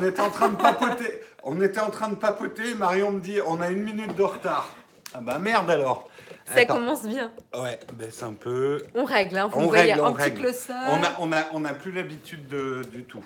[0.00, 1.20] on était en train de papoter.
[1.42, 2.74] On était en train de papoter.
[2.74, 4.68] Marion me dit on a une minute de retard.
[5.14, 6.08] Ah bah merde alors.
[6.46, 7.30] Ça commence bien.
[7.54, 8.82] Ouais, baisse un peu.
[8.94, 9.48] On règle, hein.
[9.52, 10.50] Vous On voyez règle, un on petit règle.
[10.68, 13.24] On a, on a, on a plus l'habitude de- du tout.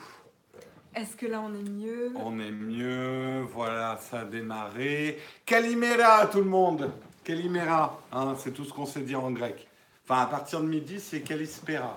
[0.94, 2.12] Est-ce que là on est mieux?
[2.16, 5.18] On est mieux, voilà, ça a démarré.
[5.46, 6.90] Calimera, tout le monde.
[7.24, 9.68] Calimera, hein, c'est tout ce qu'on sait dire en grec.
[10.04, 11.96] Enfin, à partir de midi, c'est Kalispera.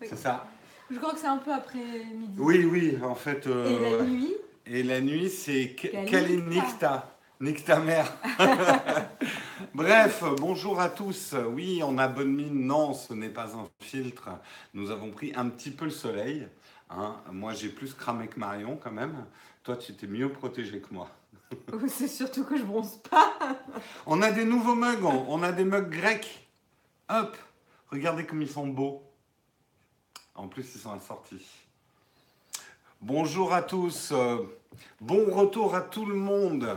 [0.00, 0.06] Oui.
[0.08, 0.46] C'est ça?
[0.90, 1.78] Je crois que c'est un peu après
[2.14, 2.34] midi.
[2.38, 3.46] Oui, oui, en fait.
[3.46, 4.34] euh, Et la nuit
[4.66, 5.74] Et la nuit, c'est.
[6.06, 7.14] Kalinikta.
[7.40, 8.12] Nique ta mère.
[9.74, 11.34] Bref, bonjour à tous.
[11.52, 12.66] Oui, on a bonne mine.
[12.66, 14.28] Non, ce n'est pas un filtre.
[14.74, 16.48] Nous avons pris un petit peu le soleil.
[16.90, 17.14] hein.
[17.30, 19.24] Moi, j'ai plus cramé que Marion quand même.
[19.62, 21.08] Toi, tu t'es mieux protégé que moi.
[21.88, 23.34] C'est surtout que je bronze pas.
[24.06, 25.04] On a des nouveaux mugs.
[25.04, 26.48] On on a des mugs grecs.
[27.08, 27.36] Hop,
[27.92, 29.02] regardez comme ils sont beaux.
[30.38, 31.44] En plus, ils sont assortis.
[33.00, 34.12] Bonjour à tous.
[35.00, 36.76] Bon retour à tout le monde.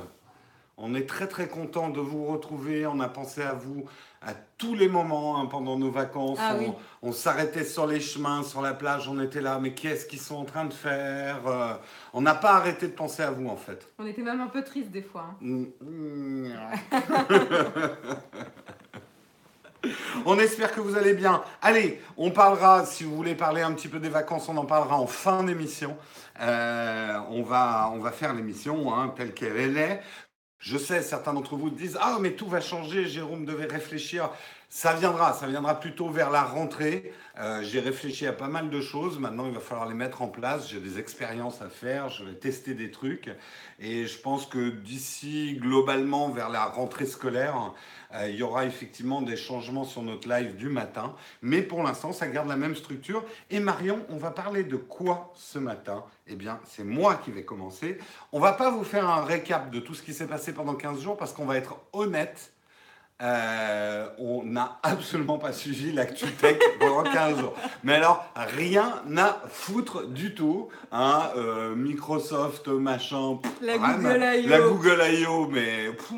[0.77, 2.87] On est très très content de vous retrouver.
[2.87, 3.85] On a pensé à vous
[4.23, 6.39] à tous les moments hein, pendant nos vacances.
[6.41, 6.71] Ah on oui.
[7.03, 9.07] on s'arrêtait sur les chemins, sur la plage.
[9.07, 9.59] On était là.
[9.59, 11.73] Mais qu'est-ce qu'ils sont en train de faire Euh,
[12.13, 13.87] On n'a pas arrêté de penser à vous en fait.
[13.99, 15.35] On était même un peu triste des fois.
[15.39, 15.65] hein.
[15.81, 16.51] Mm,
[20.25, 21.43] On espère que vous allez bien.
[21.61, 24.97] Allez, on parlera, si vous voulez parler un petit peu des vacances, on en parlera
[24.97, 25.97] en fin d'émission.
[26.39, 30.01] Euh, on, va, on va faire l'émission hein, telle qu'elle est.
[30.59, 34.29] Je sais, certains d'entre vous disent Ah, mais tout va changer, Jérôme devait réfléchir.
[34.69, 37.11] Ça viendra, ça viendra plutôt vers la rentrée.
[37.39, 39.19] Euh, J'ai réfléchi à pas mal de choses.
[39.19, 40.69] Maintenant, il va falloir les mettre en place.
[40.69, 42.09] J'ai des expériences à faire.
[42.09, 43.29] Je vais tester des trucs.
[43.79, 47.73] Et je pense que d'ici, globalement, vers la rentrée scolaire,
[48.15, 51.15] euh, il y aura effectivement des changements sur notre live du matin.
[51.41, 53.23] Mais pour l'instant, ça garde la même structure.
[53.49, 56.03] Et Marion, on va parler de quoi ce matin?
[56.27, 57.97] Eh bien, c'est moi qui vais commencer.
[58.31, 61.01] On va pas vous faire un récap de tout ce qui s'est passé pendant 15
[61.01, 62.51] jours parce qu'on va être honnête.
[63.21, 67.53] Euh, on n'a absolument pas suivi l'actu tech pendant 15 jours.
[67.83, 70.69] Mais alors, rien à foutre du tout.
[70.91, 73.37] Hein, euh, Microsoft, machin.
[73.41, 74.47] pff, La Google.
[74.47, 75.47] La Google I.O.
[75.51, 76.09] Mais pff,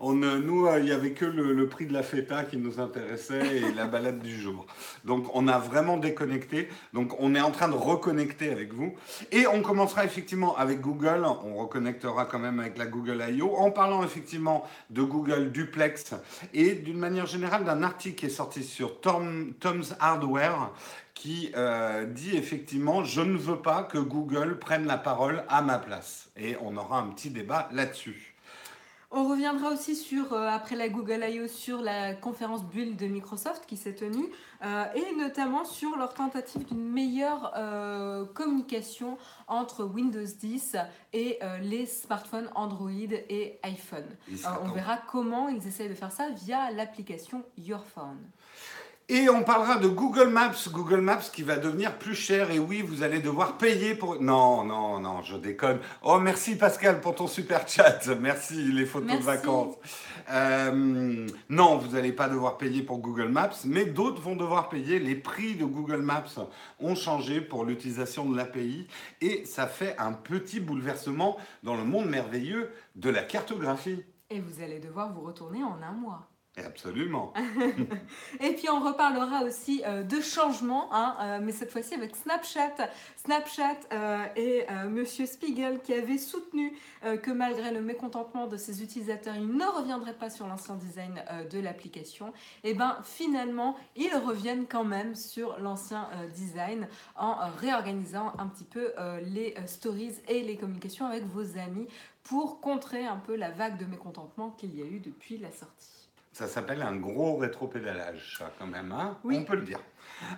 [0.00, 2.80] on, euh, nous, euh, il n'y avait que le, prix de la feta qui nous
[2.80, 4.66] intéressait et la balade du jour.
[5.04, 6.68] Donc, on a vraiment déconnecté.
[6.94, 8.94] Donc, on est en train de reconnecter avec vous.
[9.30, 11.24] Et on commencera effectivement avec Google.
[11.44, 13.54] On reconnectera quand même avec la Google I.O.
[13.56, 16.14] en parlant effectivement de Google Duplex
[16.54, 20.70] et d'une manière générale d'un article qui est sorti sur Tom- Tom's Hardware
[21.14, 25.78] qui euh, dit effectivement je ne veux pas que Google prenne la parole à ma
[25.78, 26.30] place.
[26.36, 28.29] Et on aura un petit débat là-dessus.
[29.12, 33.66] On reviendra aussi sur, euh, après la Google I.O., sur la conférence Build de Microsoft
[33.66, 34.28] qui s'est tenue,
[34.64, 39.18] euh, et notamment sur leur tentative d'une meilleure euh, communication
[39.48, 40.76] entre Windows 10
[41.12, 44.06] et les smartphones Android et iPhone.
[44.62, 48.18] On verra comment ils essayent de faire ça via l'application Your Phone.
[49.12, 52.52] Et on parlera de Google Maps, Google Maps qui va devenir plus cher.
[52.52, 54.22] Et oui, vous allez devoir payer pour.
[54.22, 55.80] Non, non, non, je déconne.
[56.02, 58.06] Oh, merci Pascal pour ton super chat.
[58.20, 59.20] Merci les photos Merci.
[59.22, 59.74] de vacances.
[60.30, 65.00] Euh, non, vous n'allez pas devoir payer pour Google Maps, mais d'autres vont devoir payer.
[65.00, 66.46] Les prix de Google Maps
[66.78, 68.86] ont changé pour l'utilisation de l'API
[69.20, 74.04] et ça fait un petit bouleversement dans le monde merveilleux de la cartographie.
[74.30, 76.29] Et vous allez devoir vous retourner en un mois.
[76.56, 77.32] Absolument.
[78.40, 82.74] Et puis on reparlera aussi euh, de changements, hein, euh, mais cette fois-ci avec Snapchat.
[83.16, 86.72] Snapchat euh, et euh, Monsieur Spiegel qui avait soutenu
[87.22, 91.58] que malgré le mécontentement de ses utilisateurs, ils ne reviendraient pas sur l'ancien design de
[91.58, 92.32] l'application.
[92.62, 98.92] Et ben finalement, ils reviennent quand même sur l'ancien design en réorganisant un petit peu
[99.22, 101.88] les stories et les communications avec vos amis
[102.22, 105.99] pour contrer un peu la vague de mécontentement qu'il y a eu depuis la sortie.
[106.32, 109.36] Ça s'appelle un gros rétropédalage, ça, quand même, hein Oui.
[109.38, 109.80] on peut le dire.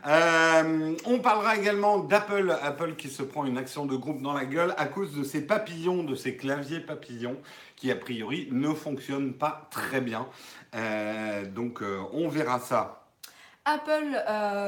[0.07, 4.45] Euh, on parlera également d'Apple, Apple qui se prend une action de groupe dans la
[4.45, 7.37] gueule à cause de ses papillons, de ses claviers papillons,
[7.77, 10.29] qui a priori ne fonctionnent pas très bien.
[10.75, 13.05] Euh, donc euh, on verra ça.
[13.65, 14.17] Apple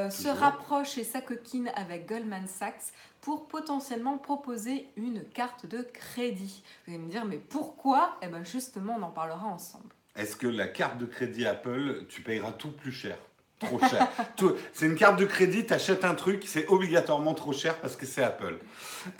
[0.09, 6.63] se rapproche et s'acoquine avec Goldman Sachs pour potentiellement proposer une carte de crédit.
[6.85, 8.17] Vous allez me dire, mais pourquoi?
[8.21, 9.94] Eh bien justement, on en parlera ensemble.
[10.15, 13.17] Est-ce que la carte de crédit Apple, tu payeras tout plus cher?
[13.59, 14.09] Trop cher.
[14.73, 18.05] C'est une carte de crédit, tu achètes un truc, c'est obligatoirement trop cher parce que
[18.05, 18.57] c'est Apple.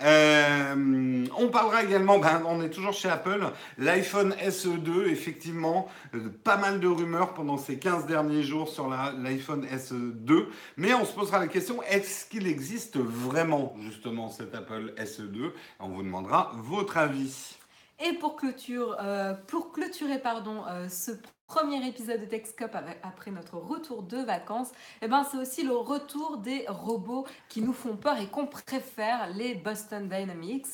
[0.01, 3.47] Euh, on parlera également, ben, on est toujours chez Apple,
[3.77, 9.65] l'iPhone SE2, effectivement, euh, pas mal de rumeurs pendant ces 15 derniers jours sur l'iPhone
[9.65, 15.51] SE2, mais on se posera la question, est-ce qu'il existe vraiment justement cet Apple SE2
[15.79, 17.57] On vous demandera votre avis.
[18.03, 21.11] Et pour, clôture, euh, pour clôturer pardon, euh, ce
[21.47, 24.71] premier épisode de TechScope après notre retour de vacances,
[25.01, 29.29] eh ben, c'est aussi le retour des robots qui nous font peur et qu'on préfère,
[29.29, 30.65] les Boston Dynamics.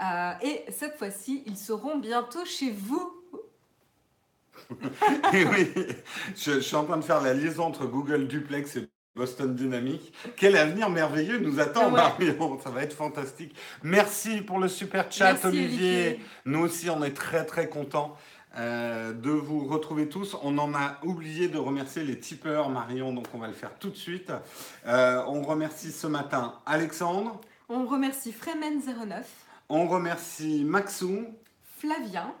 [0.00, 3.14] Euh, et cette fois-ci, ils seront bientôt chez vous.
[5.32, 5.72] et oui,
[6.36, 8.88] je, je, suis en train de faire la liaison entre Google Duplex et
[9.18, 10.12] Boston Dynamics.
[10.36, 12.58] Quel avenir merveilleux nous attend, Marion.
[12.62, 13.52] Ça va être fantastique.
[13.82, 16.20] Merci pour le super chat, Olivier.
[16.44, 18.16] Nous aussi, on est très, très contents.
[18.56, 20.34] Euh, de vous retrouver tous.
[20.42, 23.90] On en a oublié de remercier les tipeurs, Marion, donc on va le faire tout
[23.90, 24.32] de suite.
[24.86, 27.40] Euh, on remercie ce matin Alexandre.
[27.68, 29.22] On remercie Fremen09.
[29.68, 31.26] On remercie Maxou.
[31.78, 32.34] Flavien.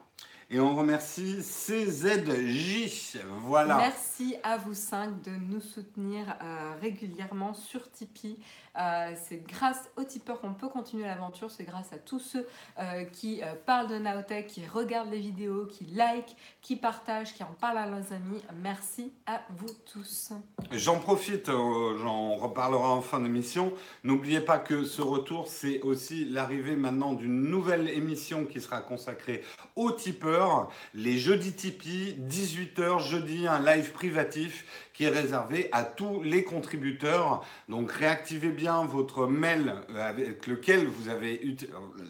[0.50, 3.18] Et on remercie CZJ.
[3.42, 3.76] Voilà.
[3.76, 8.38] Merci à vous cinq de nous soutenir euh, régulièrement sur Tipeee.
[8.76, 11.50] Euh, c'est grâce aux tipeurs qu'on peut continuer l'aventure.
[11.50, 12.46] C'est grâce à tous ceux
[12.78, 17.42] euh, qui euh, parlent de Naotech, qui regardent les vidéos, qui like, qui partagent, qui
[17.42, 18.42] en parlent à leurs amis.
[18.62, 20.32] Merci à vous tous.
[20.70, 23.72] J'en profite, j'en reparlera en fin d'émission.
[24.04, 29.42] N'oubliez pas que ce retour, c'est aussi l'arrivée maintenant d'une nouvelle émission qui sera consacrée
[29.76, 30.70] aux tipeurs.
[30.94, 37.46] Les jeudis Tipeee, 18h jeudi, un live privatif qui est réservé à tous les contributeurs.
[37.68, 41.40] Donc réactivez bien votre mail avec lequel vous avez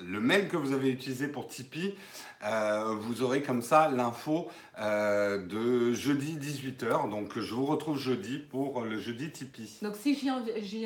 [0.06, 1.96] le mail que vous avez utilisé pour Tipeee.
[2.44, 4.48] Euh, vous aurez comme ça l'info
[4.78, 7.10] euh, de jeudi 18h.
[7.10, 9.78] Donc je vous retrouve jeudi pour le jeudi Tipeee.
[9.82, 10.30] Donc si j'ai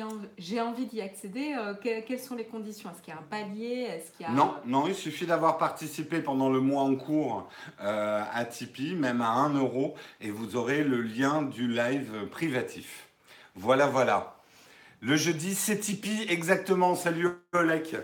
[0.03, 2.89] envie, envie d'y accéder, euh, quelles sont les conditions?
[2.89, 3.81] Est-ce qu'il y a un palier?
[3.83, 4.31] Est-ce qu'il y a...
[4.31, 7.47] Non, non, il suffit d'avoir participé pendant le mois en cours
[7.79, 13.09] à Tipeee, même à 1 euro, et vous aurez le lien du live privatif.
[13.55, 14.37] Voilà, voilà.
[15.01, 16.95] Le jeudi, c'est Tipeee, exactement.
[16.95, 17.95] Salut Olek.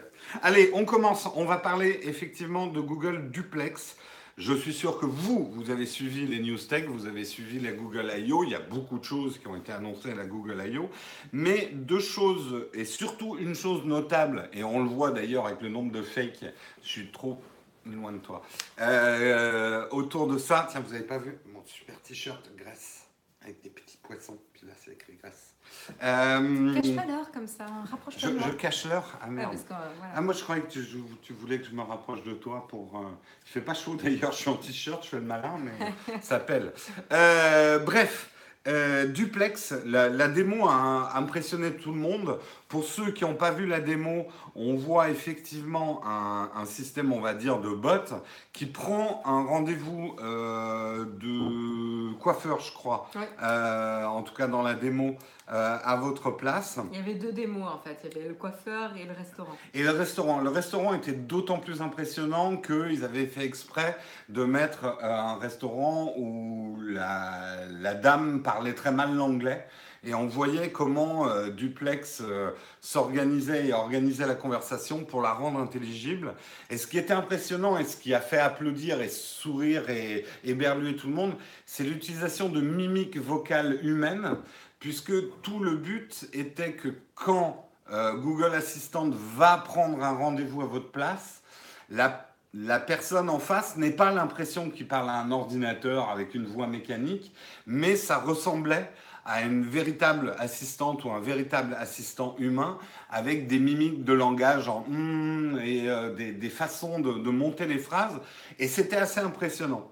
[0.42, 1.28] Allez, on commence.
[1.36, 3.98] On va parler effectivement de Google Duplex.
[4.38, 7.74] Je suis sûr que vous, vous avez suivi les news tech, vous avez suivi la
[7.74, 8.46] Google I.O.
[8.46, 10.90] Il y a beaucoup de choses qui ont été annoncées à la Google I.O.
[11.34, 15.68] Mais deux choses, et surtout une chose notable, et on le voit d'ailleurs avec le
[15.68, 16.46] nombre de fakes,
[16.82, 17.42] je suis trop
[17.86, 18.42] loin de toi,
[18.80, 23.08] euh, autour de ça, tiens, vous n'avez pas vu mon super t-shirt Grèce
[23.42, 24.38] avec des petits poissons.
[24.54, 25.56] Puis là, c'est écrit Grèce.
[26.04, 29.56] Euh, cache pas l'heure comme ça, rapproche-toi je, je, cache l'heure Ah merde.
[29.72, 29.76] Euh,
[30.16, 30.86] ah, moi, je croyais que tu,
[31.22, 32.98] tu, voulais que je me rapproche de toi pour.
[32.98, 33.10] Euh...
[33.46, 36.40] Il fait pas chaud d'ailleurs, je suis en t-shirt, je fais le malin, mais ça
[36.40, 36.74] pèle.
[37.12, 38.32] Euh, bref.
[38.68, 42.38] Euh, Duplex, la, la, démo a impressionné tout le monde.
[42.70, 47.20] Pour ceux qui n'ont pas vu la démo, on voit effectivement un, un, système, on
[47.20, 48.14] va dire, de bot
[48.54, 53.10] qui prend un rendez-vous euh, de coiffeur, je crois,
[53.42, 55.16] euh, en tout cas dans la démo,
[55.52, 56.78] euh, à votre place.
[56.92, 59.58] Il y avait deux démos en fait, il y avait le coiffeur et le restaurant.
[59.74, 60.40] Et le restaurant.
[60.40, 63.98] Le restaurant était d'autant plus impressionnant qu'ils avaient fait exprès
[64.30, 69.66] de mettre un restaurant où la, la dame parlait très mal l'anglais
[70.04, 72.52] et on voyait comment euh, Duplex euh,
[72.82, 76.36] s'organisait et organisait la conversation pour la rendre intelligible.
[76.70, 80.96] Et ce qui était impressionnant et ce qui a fait applaudir et sourire et éberluer
[80.96, 81.34] tout le monde,
[81.66, 84.38] c'est l'utilisation de mimiques vocales humaines,
[84.80, 90.66] puisque tout le but était que quand euh, Google Assistant va prendre un rendez-vous à
[90.66, 91.42] votre place,
[91.90, 96.48] la la personne en face n'ait pas l'impression qu'il parle à un ordinateur avec une
[96.48, 97.32] voix mécanique,
[97.68, 98.92] mais ça ressemblait
[99.26, 102.78] à une véritable assistante ou un véritable assistant humain
[103.10, 108.20] avec des mimiques de langage en hum et euh, des, façons de, monter les phrases.
[108.58, 109.92] Et c'était assez impressionnant.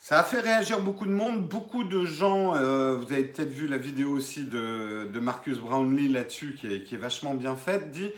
[0.00, 3.66] Ça a fait réagir beaucoup de monde, beaucoup de gens, euh, vous avez peut-être vu
[3.66, 8.10] la vidéo aussi de, Marcus Brownlee là-dessus, qui est, vachement bien faite, dit,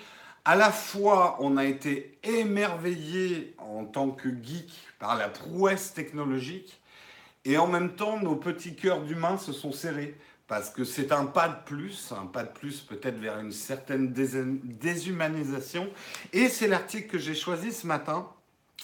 [0.44, 6.79] à la fois on a été émerveillé en tant que geek par la prouesse technologique,
[7.44, 10.16] et en même temps nos petits cœurs d'humains se sont serrés
[10.46, 14.12] parce que c'est un pas de plus, un pas de plus peut-être vers une certaine
[14.12, 15.88] déshumanisation.
[16.32, 18.28] Et c'est l'article que j'ai choisi ce matin.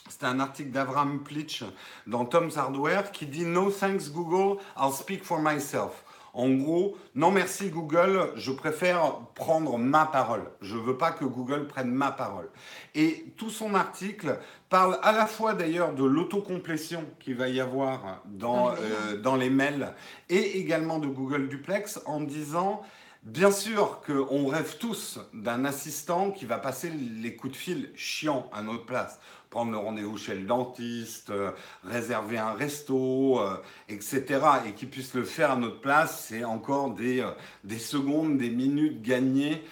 [0.08, 1.64] C'est un article d'Avram Plitch
[2.06, 6.04] dans Tom's Hardware qui dit No thanks Google, I'll speak for myself.
[6.36, 10.42] En gros, non merci Google, je préfère prendre ma parole.
[10.60, 12.50] Je ne veux pas que Google prenne ma parole.
[12.94, 14.38] Et tout son article
[14.68, 19.48] parle à la fois d'ailleurs de l'autocomplétion qu'il va y avoir dans, euh, dans les
[19.48, 19.94] mails
[20.28, 22.82] et également de Google Duplex en disant
[23.26, 28.48] Bien sûr qu'on rêve tous d'un assistant qui va passer les coups de fil chiants
[28.52, 29.18] à notre place.
[29.50, 31.52] Prendre le rendez-vous chez le dentiste, euh,
[31.84, 33.56] réserver un resto, euh,
[33.88, 34.24] etc.
[34.66, 37.30] Et qui puisse le faire à notre place, c'est encore des, euh,
[37.64, 39.62] des secondes, des minutes gagnées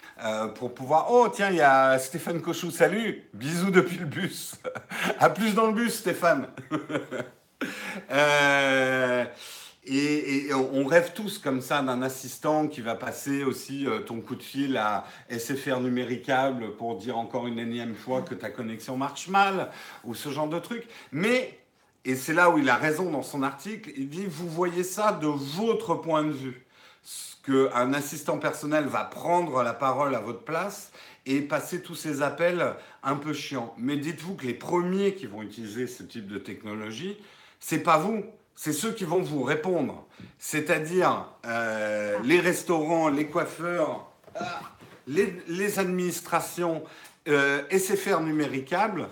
[0.54, 1.08] pour pouvoir...
[1.10, 4.54] Oh tiens, il y a Stéphane Cochou, salut Bisous depuis le bus.
[5.18, 6.48] à plus dans le bus, Stéphane.
[9.86, 14.34] Et, on rêve tous comme ça d'un assistant qui va passer aussi euh, ton coup
[14.34, 19.28] de fil à SFR numéricable pour dire encore une énième fois que ta connexion marche
[19.28, 19.70] mal
[20.04, 20.86] ou ce genre de truc.
[21.12, 21.58] Mais,
[22.04, 25.12] et c'est là où il a raison dans son article, il dit vous voyez ça
[25.12, 26.66] de votre point de vue.
[27.44, 30.92] Qu'un assistant personnel va prendre la parole à votre place
[31.26, 33.74] et passer tous ces appels un peu chiants.
[33.76, 37.18] Mais dites-vous que les premiers qui vont utiliser ce type de technologie,
[37.60, 38.24] c'est pas vous
[38.56, 40.06] c'est ceux qui vont vous répondre.
[40.38, 44.10] C'est-à-dire euh, les restaurants, les coiffeurs,
[45.06, 46.84] les, administrations,
[47.28, 49.08] euh, SFR numéricables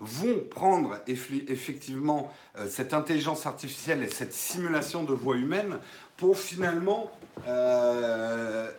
[0.00, 5.78] vont prendre effectivement euh, cette intelligence artificielle et cette simulation de voix humaine
[6.16, 7.10] pour finalement...
[7.46, 8.70] Euh,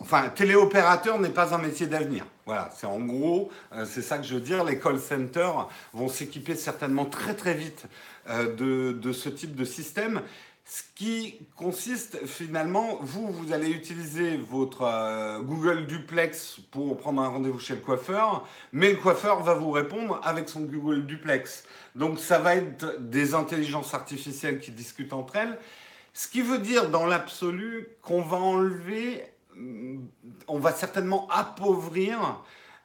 [0.00, 2.26] enfin, téléopérateur n'est pas un métier d'avenir.
[2.44, 3.50] Voilà, c'est en gros,
[3.86, 4.64] c'est ça que je veux dire.
[4.64, 7.86] Les call centers vont s'équiper certainement très très vite
[8.28, 10.22] euh, de, ce type de système.
[10.64, 17.28] Ce qui consiste finalement, vous, vous allez utiliser votre euh, Google Duplex pour prendre un
[17.28, 21.64] rendez-vous chez le coiffeur, mais le coiffeur va vous répondre avec son Google Duplex.
[21.96, 25.58] Donc ça va être des intelligences artificielles qui discutent entre elles,
[26.14, 29.24] ce qui veut dire dans l'absolu qu'on va enlever,
[30.46, 32.42] on va certainement appauvrir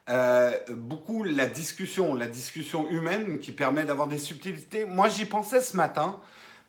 [0.08, 4.86] euh, beaucoup la discussion, la discussion humaine qui permet d'avoir des subtilités.
[4.86, 6.18] Moi, j'y pensais ce matin,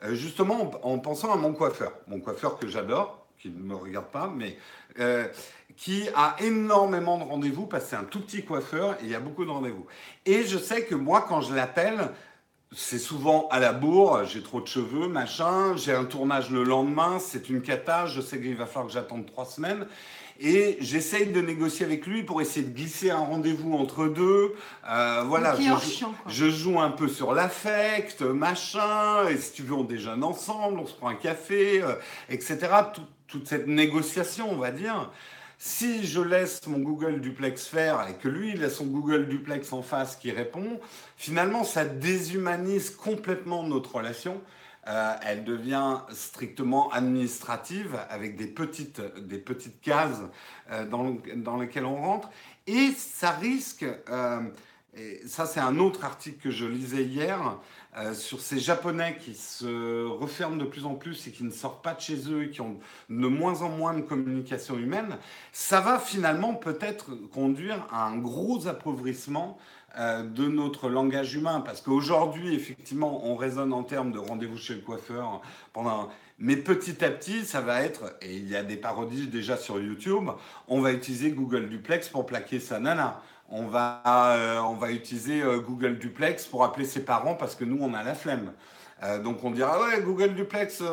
[0.04, 4.08] euh, justement en, pensant à mon coiffeur, mon coiffeur que j'adore, qui ne me regarde
[4.08, 4.58] pas, mais
[5.00, 5.26] euh,
[5.78, 9.16] qui a énormément de rendez-vous parce que c'est un tout petit coiffeur et il y
[9.16, 9.86] a beaucoup de rendez-vous.
[10.26, 12.10] Et je sais que moi, quand je l'appelle,
[12.72, 17.18] c'est souvent à la bourre, j'ai trop de cheveux, machin, j'ai un tournage le lendemain,
[17.20, 19.88] c'est une cata, je sais qu'il va falloir que j'attende trois semaines.
[20.42, 24.56] Et j'essaye de négocier avec lui pour essayer de glisser un rendez-vous entre deux.
[24.90, 25.58] Euh, voilà,
[26.28, 29.28] je, joue un peu sur l'affect, machin.
[29.28, 31.96] Et si tu veux, on déjeune ensemble, on se prend un café, euh,
[32.30, 32.58] etc.
[33.28, 35.12] toute cette négociation, on va dire.
[35.62, 39.74] Si je laisse mon Google Duplex faire et que lui, il a son Google Duplex
[39.74, 40.80] en face qui répond,
[41.18, 44.42] finalement, ça déshumanise complètement notre relation.
[44.88, 50.22] Euh, elle devient strictement administrative avec des petites, des petites cases
[50.72, 52.30] euh, dans, dans, lesquelles on rentre.
[52.66, 54.40] Et ça risque, euh,
[54.96, 57.60] et ça c'est un autre article que je lisais hier,
[58.14, 61.94] sur ces Japonais qui se referment de plus en plus et qui ne sortent pas
[61.94, 62.78] de chez eux et qui ont
[63.10, 65.18] de moins en moins de communication humaine,
[65.52, 69.58] ça va finalement peut-être conduire à un gros appauvrissement
[69.98, 71.62] euh, de notre langage humain.
[71.62, 75.42] Parce qu'aujourd'hui, effectivement, on raisonne en termes de rendez-vous chez le coiffeur
[75.74, 76.10] pendant.
[76.38, 79.78] Mais petit à petit, ça va être, et il y a des parodies déjà sur
[79.82, 80.30] YouTube,
[80.70, 83.22] on va utiliser Google Duplex pour plaquer sa nana.
[83.50, 87.66] On va, euh, on va utiliser euh, Google Duplex pour appeler ses parents parce que
[87.66, 88.54] nous, on a la flemme.
[89.24, 90.84] donc on dira ouais Google Duplex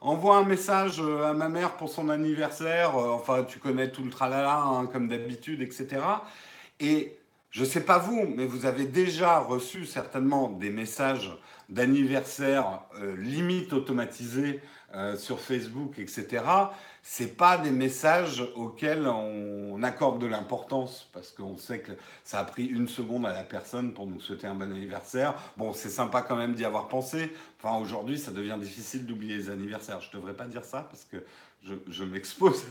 [0.00, 2.96] envoie un message à ma mère pour son anniversaire.
[2.96, 6.02] enfin tu connais tout le tralala hein, comme d'habitude etc.
[6.80, 7.16] Et
[7.56, 11.32] je ne sais pas vous, mais vous avez déjà reçu certainement des messages
[11.70, 14.60] d'anniversaire euh, limite automatisés
[14.94, 16.44] euh, sur Facebook, etc.
[17.08, 21.92] Ce pas des messages auxquels on, accorde de l'importance parce qu'on sait que
[22.24, 25.34] ça a pris une seconde à la personne pour nous souhaiter un bon anniversaire.
[25.56, 27.32] Bon, c'est sympa quand même d'y avoir pensé.
[27.58, 30.00] Enfin, aujourd'hui, ça devient difficile d'oublier les anniversaires.
[30.00, 31.18] Je ne devrais pas dire ça parce que
[31.62, 32.64] je, je m'expose.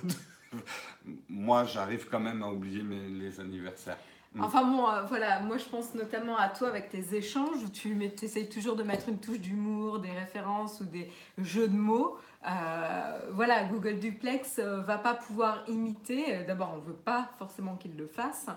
[1.29, 3.97] Moi, j'arrive quand même à oublier mes, les anniversaires.
[4.35, 4.43] Mm.
[4.43, 7.97] Enfin bon, euh, voilà, moi je pense notamment à toi avec tes échanges où tu
[8.21, 12.17] essayes toujours de mettre une touche d'humour, des références ou des jeux de mots.
[12.45, 16.43] Euh, voilà, Google Duplex euh, va pas pouvoir imiter.
[16.45, 18.47] D'abord, on veut pas forcément qu'il le fasse.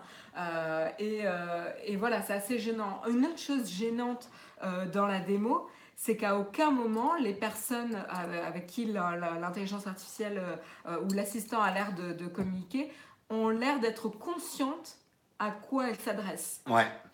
[0.99, 3.01] Et, voilà, c'est assez gênant.
[3.09, 4.31] Une autre chose gênante
[4.93, 10.43] dans la démo, c'est qu'à aucun moment les personnes avec qui l'intelligence artificielle
[10.87, 12.91] ou l'assistant a l'air de communiquer
[13.31, 14.99] ont l'air d'être conscientes
[15.39, 16.63] à quoi elle s'adresse.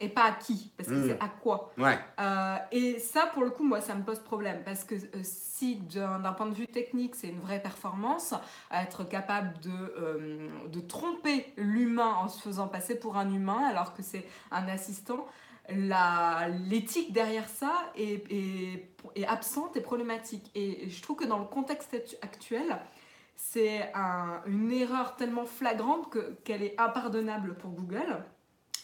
[0.01, 1.09] Et pas à qui, parce que hmm.
[1.09, 1.73] c'est à quoi.
[1.79, 4.63] Euh, et ça, pour le coup, moi, ça me pose problème.
[4.65, 8.35] Parce que euh, si, d'un point de vue technique, c'est une vraie performance,
[8.73, 13.95] être capable de, euh, de tromper l'humain en se faisant passer pour un humain alors
[13.95, 15.27] que c'est un assistant,
[15.69, 20.51] l'éthique derrière ça est, est, est, absente et problématique.
[20.55, 22.79] Et je trouve que dans le contexte actuel,
[23.37, 23.93] c'est
[24.47, 28.25] une erreur tellement flagrante qu'elle est impardonnable pour Google,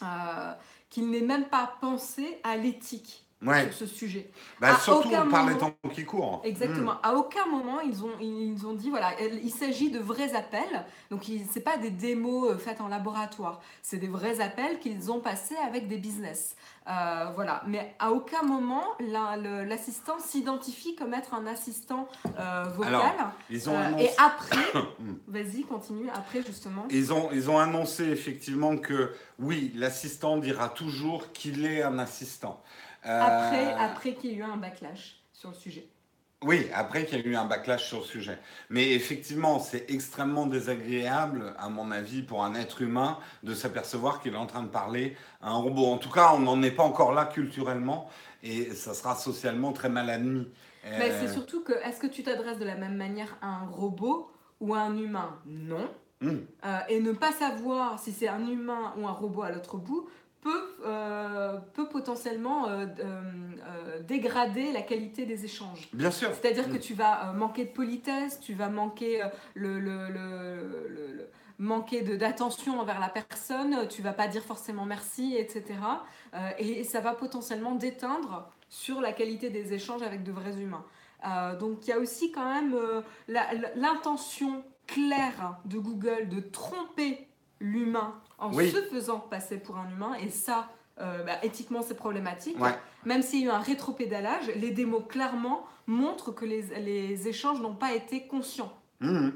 [0.03, 0.53] euh,
[0.89, 4.29] qu'il n'est même pas pensé à l'éthique sur ce sujet.
[4.59, 6.41] Bah, surtout par les temps qui courent.
[6.43, 6.93] Exactement.
[6.93, 6.99] Hmm.
[7.03, 10.85] À aucun moment ils ont, ils ont dit voilà, il s'agit de vrais appels.
[11.09, 15.19] Donc ce pas des démos euh, faites en laboratoire, c'est des vrais appels qu'ils ont
[15.19, 16.55] passés avec des business.
[16.87, 17.63] Euh, voilà.
[17.67, 22.07] Mais à aucun moment l'assistant s'identifie comme être un assistant
[22.39, 23.13] euh, vocal.
[23.49, 24.57] ils ont Et après,
[24.99, 25.15] hmm.
[25.27, 26.09] vas-y, continue.
[26.13, 26.85] Après justement.
[26.89, 32.61] Ils ont, ils ont annoncé effectivement que oui, l'assistant dira toujours qu'il est un assistant.
[33.03, 35.87] Après, euh, après qu'il y ait eu un backlash sur le sujet.
[36.43, 38.39] Oui, après qu'il y ait eu un backlash sur le sujet.
[38.69, 44.33] Mais effectivement, c'est extrêmement désagréable, à mon avis, pour un être humain de s'apercevoir qu'il
[44.33, 45.85] est en train de parler à un robot.
[45.85, 48.09] En tout cas, on n'en est pas encore là culturellement
[48.41, 50.47] et ça sera socialement très mal admis.
[50.83, 54.31] Mais c'est surtout que, est-ce que tu t'adresses de la même manière à un robot
[54.59, 55.37] ou à un humain?
[55.45, 55.91] Non.
[56.21, 56.39] Hmm.
[56.65, 60.09] Euh, et ne pas savoir si c'est un humain ou un robot à l'autre bout
[60.83, 65.89] euh, peut potentiellement euh, euh, dégrader la qualité des échanges.
[65.93, 66.29] Bien sûr.
[66.33, 66.79] C'est-à-dire que mm.
[66.79, 69.21] tu vas manquer de politesse, tu vas manquer
[69.53, 75.63] le, le, le, manquer d'attention envers la personne, tu vas pas dire forcément merci, etc.
[76.57, 80.83] et ça va potentiellement déteindre sur la qualité des échanges avec de vrais humains.
[81.59, 82.75] donc il y a aussi quand même
[83.75, 87.27] l'intention claire de Google de tromper
[87.61, 90.15] l'humain en se faisant passer pour un humain.
[90.15, 90.67] Et ça,
[90.99, 92.57] euh, bah, éthiquement, c'est problématique.
[93.05, 97.61] Même s'il y a eu un rétropédalage, les démos clairement montrent que les, les échanges
[97.61, 98.73] n'ont pas été conscients.
[98.99, 99.29] Mmh.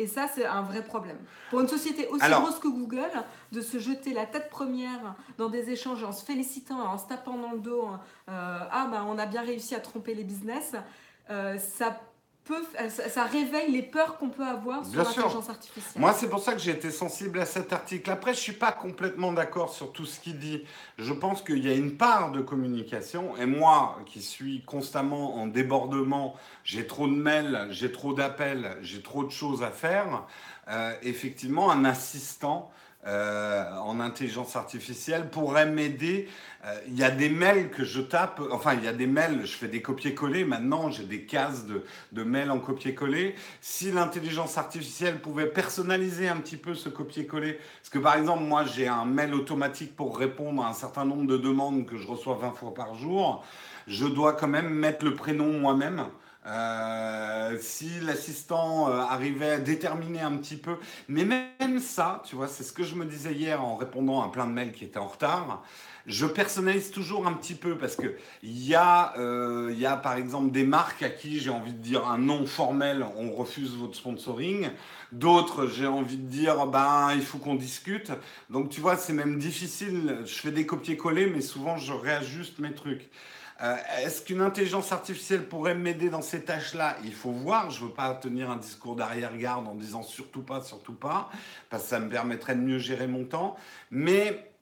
[0.00, 1.18] Et ça, c'est un vrai problème.
[1.50, 3.10] Pour une société aussi grosse que Google,
[3.50, 7.36] de se jeter la tête première dans des échanges en se félicitant, en se tapant
[7.36, 7.88] dans le dos,
[8.28, 10.76] euh, ah bah on a bien réussi à tromper les business,
[11.30, 12.00] euh, ça
[13.08, 16.00] ça, réveille les peurs qu'on peut avoir sur l'intelligence artificielle.
[16.00, 18.10] Moi, c'est pour ça que j'ai été sensible à cet article.
[18.10, 20.64] Après, je suis pas complètement d'accord sur tout ce qu'il dit.
[20.98, 23.36] Je pense qu'il y a une part de communication.
[23.36, 29.02] Et moi, qui suis constamment en débordement, j'ai trop de mails, j'ai trop d'appels, j'ai
[29.02, 30.24] trop de choses à faire.
[30.68, 32.70] Euh, effectivement, un assistant
[33.06, 36.28] euh, en intelligence artificielle pourrait m'aider.
[36.64, 39.42] Euh, il y a des mails que je tape, enfin il y a des mails,
[39.46, 43.36] je fais des copier-coller, maintenant j'ai des cases de, de mails en copier-coller.
[43.60, 48.64] Si l'intelligence artificielle pouvait personnaliser un petit peu ce copier-coller, parce que par exemple moi
[48.64, 52.34] j'ai un mail automatique pour répondre à un certain nombre de demandes que je reçois
[52.34, 53.44] 20 fois par jour,
[53.86, 56.06] je dois quand même mettre le prénom moi-même.
[56.48, 62.48] Euh, si l'assistant euh, arrivait à déterminer un petit peu, mais même ça, tu vois,
[62.48, 64.98] c'est ce que je me disais hier en répondant à plein de mails qui étaient
[64.98, 65.62] en retard.
[66.06, 70.64] Je personnalise toujours un petit peu parce que il y a, euh, par exemple des
[70.64, 74.70] marques à qui j'ai envie de dire un non formel, on refuse votre sponsoring.
[75.12, 78.12] D'autres, j'ai envie de dire, ben, il faut qu'on discute.
[78.48, 80.18] Donc, tu vois, c'est même difficile.
[80.24, 83.10] Je fais des copier-coller, mais souvent, je réajuste mes trucs.
[83.60, 86.96] Euh, est-ce qu'une intelligence artificielle pourrait m'aider dans ces tâches-là?
[87.04, 87.70] Il faut voir.
[87.70, 91.28] Je ne veux pas tenir un discours d'arrière-garde en disant surtout pas, surtout pas,
[91.70, 93.56] parce que ça me permettrait de mieux gérer mon temps.
[93.90, 94.52] Mais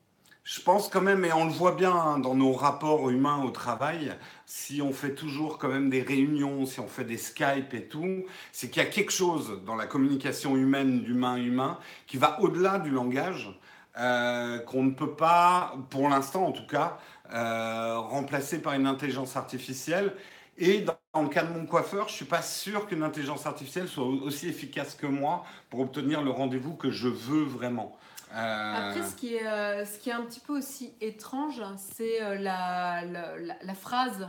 [0.45, 3.51] je pense quand même, et on le voit bien hein, dans nos rapports humains au
[3.51, 4.15] travail,
[4.47, 8.25] si on fait toujours quand même des réunions, si on fait des Skype et tout,
[8.53, 12.91] c'est qu'il y a quelque chose dans la communication humaine d'humain-humain qui va au-delà du
[12.91, 13.59] langage,
[13.99, 16.99] euh, qu'on ne peut pas, pour l'instant en tout cas,
[17.33, 20.13] euh, remplacé par une intelligence artificielle.
[20.59, 23.89] Et dans le cas de mon coiffeur, je ne suis pas sûr qu'une intelligence artificielle
[23.89, 27.97] soit aussi efficace que moi pour obtenir le rendez-vous que je veux vraiment.
[28.35, 32.21] Euh, Après, ce qui, est, euh, ce qui est un petit peu aussi étrange, c'est
[32.39, 34.29] la, la, la, phrase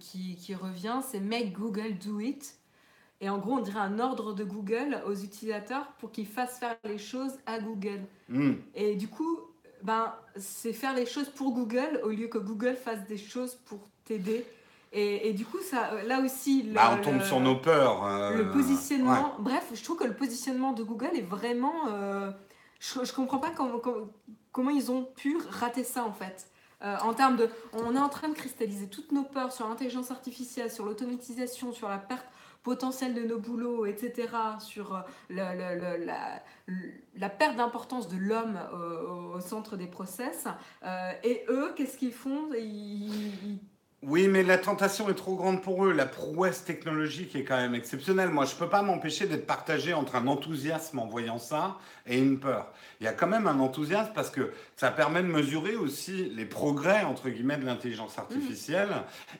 [0.00, 2.58] qui, qui, revient, c'est Make Google do it.
[3.20, 6.76] Et en gros, on dirait un ordre de Google aux utilisateurs pour qu'ils fassent faire
[6.84, 8.00] les choses à Google.
[8.28, 8.54] Hmm.
[8.74, 9.38] Et du coup,
[9.82, 13.80] ben, c'est faire les choses pour Google au lieu que Google fasse des choses pour
[14.04, 14.44] t'aider.
[14.92, 18.04] Et, et, du coup, ça, là aussi, le, bah, on tombe sur nos peurs.
[18.06, 19.34] Euh, le positionnement.
[19.38, 21.88] Bref, je trouve que le positionnement de Google est vraiment.
[21.88, 22.30] Euh,
[22.80, 23.80] je, je comprends pas comment,
[24.52, 26.50] comment, ils ont pu rater ça en fait.
[26.82, 30.10] Euh, en termes de, on est en train de cristalliser toutes nos peurs sur l'intelligence
[30.10, 32.24] artificielle, sur l'automatisation, sur la perte
[32.68, 34.28] potentiel de nos boulots, etc.,
[34.60, 35.00] sur euh,
[37.14, 38.58] la, perte d'importance de l'homme
[39.34, 40.44] au, centre des process.
[40.84, 42.50] Euh, et eux, qu'est-ce qu'ils font?
[42.52, 43.58] Ils,
[44.02, 45.92] Oui, mais la tentation est trop grande pour eux.
[45.92, 48.28] La prouesse technologique est quand même exceptionnelle.
[48.28, 52.18] Moi, je ne peux pas m'empêcher d'être partagé entre un enthousiasme en voyant ça et
[52.18, 52.70] une peur.
[53.00, 56.44] Il y a quand même un enthousiasme parce que ça permet de mesurer aussi les
[56.44, 58.88] progrès, entre guillemets, de l'intelligence artificielle.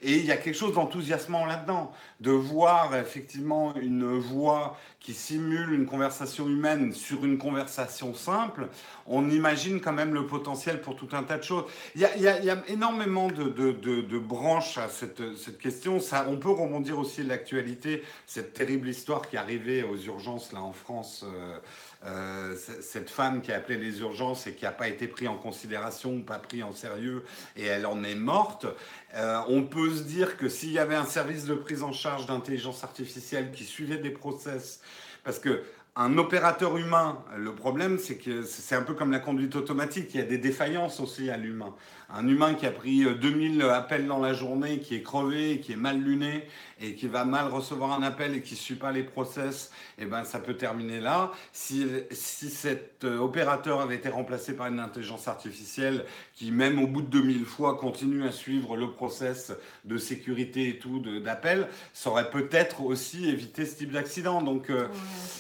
[0.01, 1.93] Et il y a quelque chose d'enthousiasmant là-dedans.
[2.21, 8.69] De voir effectivement une voix qui simule une conversation humaine sur une conversation simple,
[9.07, 11.65] on imagine quand même le potentiel pour tout un tas de choses.
[11.95, 16.01] Il y a, énormément de, de, branches à cette, cette, question.
[16.01, 20.53] Ça, on peut rebondir aussi de l'actualité, cette terrible histoire qui est arrivée aux urgences
[20.53, 21.25] là en France.
[21.25, 21.59] Euh,
[22.07, 25.37] euh, cette femme qui a appelé les urgences et qui n'a pas été prise en
[25.37, 27.25] considération pas prise en sérieux
[27.57, 28.67] et elle en est morte.
[29.15, 32.27] Euh, on peut se dire que s'il y avait un service de prise en charge
[32.27, 34.81] d'intelligence artificielle qui suivait des process,
[35.25, 35.65] parce que
[36.01, 40.21] un opérateur humain, le problème, c'est que c'est un peu comme la conduite automatique, il
[40.21, 41.75] y a des défaillances aussi à l'humain.
[42.09, 45.77] Un humain qui a pris 2000 appels dans la journée, qui est crevé, qui est
[45.77, 46.47] mal luné,
[46.81, 50.05] et qui va mal recevoir un appel et qui ne suit pas les process, eh
[50.05, 51.33] ben, ça peut terminer là.
[51.53, 56.87] Si, si cet euh, opérateur avait été remplacé par une intelligence artificielle qui, même au
[56.87, 59.53] bout de 2000 fois, continue à suivre le process
[59.85, 64.41] de sécurité et tout d'appel, ça aurait peut-être aussi évité ce type d'accident.
[64.41, 64.87] Donc, euh,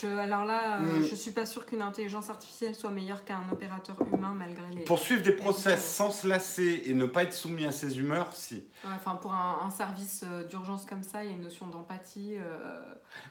[0.04, 1.04] alors là, euh, hmm.
[1.04, 4.82] je ne suis pas sûr qu'une intelligence artificielle soit meilleure qu'un opérateur humain malgré les...
[4.82, 8.32] Pour suivre des process sans se lasser et ne pas être soumis à ses humeurs,
[8.32, 8.64] si.
[8.84, 12.36] enfin, pour un, un service d'urgence comme ça, il y a une notion d'empathie.
[12.36, 12.80] Euh,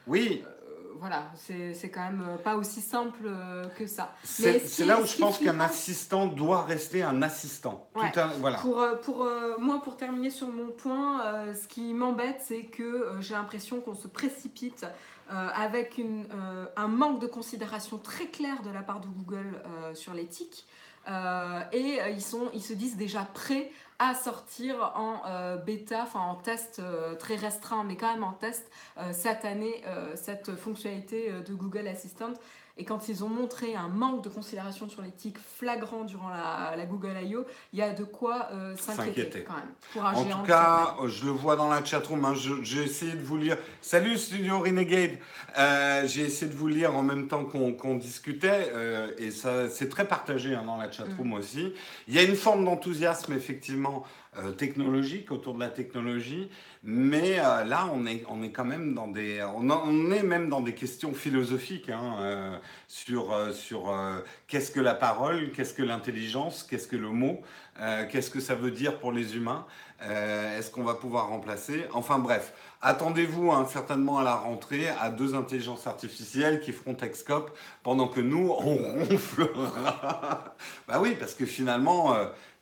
[0.05, 0.43] oui.
[0.45, 0.51] Euh,
[0.99, 4.15] voilà, c'est quand même pas aussi simple euh, que ça.
[4.23, 7.87] C'est là où je pense qu'un assistant doit rester un assistant.
[8.39, 8.57] voilà.
[8.57, 13.79] Pour, pour moi, pour terminer sur mon point, ce qui m'embête, c'est que j'ai l'impression
[13.79, 14.85] qu'on se précipite
[15.29, 16.25] avec une,
[16.75, 19.61] un manque de considération très clair de la part de Google
[19.93, 20.65] sur l'éthique.
[21.07, 26.79] et ils, ils se disent déjà prêts à sortir en euh, bêta, enfin en test
[26.79, 29.83] euh, très restreint, mais quand même en test euh, cette année,
[30.15, 32.33] cette fonctionnalité de Google Assistant.
[32.79, 37.17] Et quand ils ont montré un manque de considération sur l'éthique flagrant durant la, Google
[37.23, 40.05] I.O., il y a de quoi s'inquiéter quand même.
[40.05, 42.23] en tout cas, je le vois dans la chatroom.
[42.25, 43.57] Hein, j'ai essayé de vous lire.
[43.81, 45.17] Salut Studio Renegade.
[46.05, 48.71] j'ai essayé de vous lire en même temps qu'on discutait.
[49.17, 51.33] et ça, c'est très partagé hein, dans la chatroom mm.
[51.33, 51.73] aussi.
[52.07, 54.05] Il y a une forme d'enthousiasme, effectivement
[54.39, 56.49] euh, technologique autour de la technologie,
[56.83, 60.61] mais euh, là on est, on est quand même dans des, on, est même dans
[60.61, 63.91] des questions philosophiques hein, euh, sur, sur
[64.47, 67.41] qu'est-ce que la parole, qu'est-ce que l'intelligence, qu'est-ce que le mot,
[68.11, 69.65] qu'est-ce que ça veut dire pour les humains,
[70.01, 72.53] est-ce qu'on va pouvoir remplacer, enfin bref.
[72.81, 78.21] Attendez-vous hein, certainement à la rentrée à deux intelligences artificielles qui feront Texcope pendant que
[78.21, 80.55] nous, on ronflera.
[80.87, 82.15] bah oui, parce que finalement,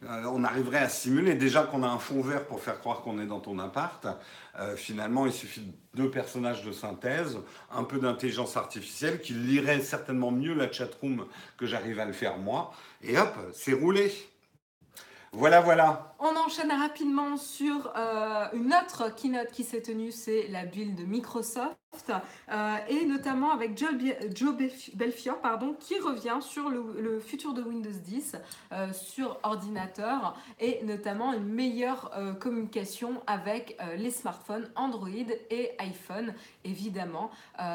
[0.08, 1.36] euh, on arriverait à simuler.
[1.36, 4.08] Déjà qu'on a un fond vert pour faire croire qu'on est dans ton appart,
[4.60, 7.38] euh, finalement, il suffit de deux personnages de synthèse,
[7.72, 11.26] un peu d'intelligence artificielle qui lirait certainement mieux la chatroom
[11.58, 12.72] que j'arrive à le faire moi.
[13.02, 14.12] Et hop, c'est roulé.
[15.32, 16.16] Voilà, voilà.
[16.20, 21.04] On enchaîne rapidement sur euh, une autre keynote qui s'est tenue, c'est la build de
[21.04, 21.76] Microsoft.
[22.10, 24.56] Euh, et notamment avec Joe,
[24.94, 28.36] Belfior pardon, qui revient sur le, futur de Windows 10
[28.72, 35.10] euh, sur ordinateur et notamment une meilleure communication avec les smartphones Android
[35.50, 37.32] et iPhone évidemment.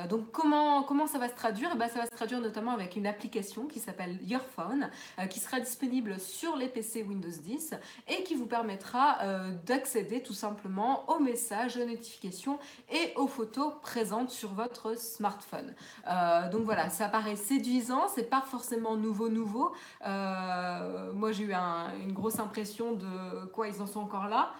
[0.09, 1.70] donc comment, comment ça va se traduire?
[1.74, 4.90] Eh ben, Ça va se traduire notamment avec une application qui s'appelle Your Phone
[5.28, 7.74] qui sera disponible sur les PC Windows 10
[8.09, 12.59] et qui vous permettra euh, d'accéder tout simplement aux messages, aux notifications
[12.90, 15.75] et aux photos présentes sur votre smartphone.
[16.09, 19.73] Euh, donc voilà, ça paraît séduisant, c'est pas forcément nouveau nouveau.
[20.07, 24.51] Euh, moi j'ai eu une grosse impression de quoi ils en sont encore là.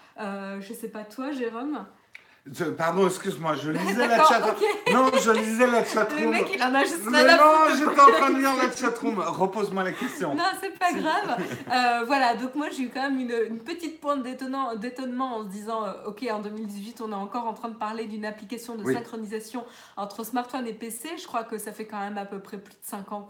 [0.61, 1.87] je sais pas toi Jérôme?
[2.77, 4.57] Pardon, excuse-moi, je lisais la chatroom.
[4.93, 6.25] Non, je lisais la chatroom.
[6.25, 9.21] Le mec, il en a juste Mais non, j'étais en train de lire la chatroom.
[9.21, 10.35] Repose-moi la question.
[10.35, 11.39] Non, c'est pas grave.
[11.73, 15.85] Euh, voilà, donc moi, j'ai eu quand même une, petite pointe d'étonnement en se disant,
[15.85, 19.65] euh, ok, en 2018, on est encore en train de parler d'une application de synchronisation
[19.97, 21.11] entre smartphone et PC.
[21.19, 23.29] Je crois que ça fait quand même à peu près plus de 5 ans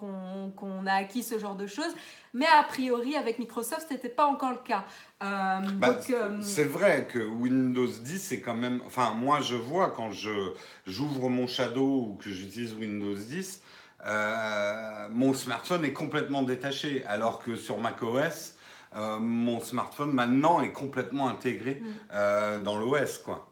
[0.57, 1.95] qu'on a acquis ce genre de choses.
[2.33, 4.85] Mais a priori, avec Microsoft, ce n'était pas encore le cas.
[5.23, 8.81] Euh, bah, euh, c'est vrai que Windows 10, c'est quand même.
[8.87, 10.55] Enfin, moi, je vois quand je,
[10.87, 13.61] j'ouvre mon Shadow ou que j'utilise Windows 10,
[14.07, 17.05] euh, mon smartphone est complètement détaché.
[17.07, 18.55] Alors que sur macOS,
[18.95, 22.63] mon smartphone maintenant est complètement intégré mm.
[22.63, 23.19] dans l'OS.
[23.19, 23.50] quoi.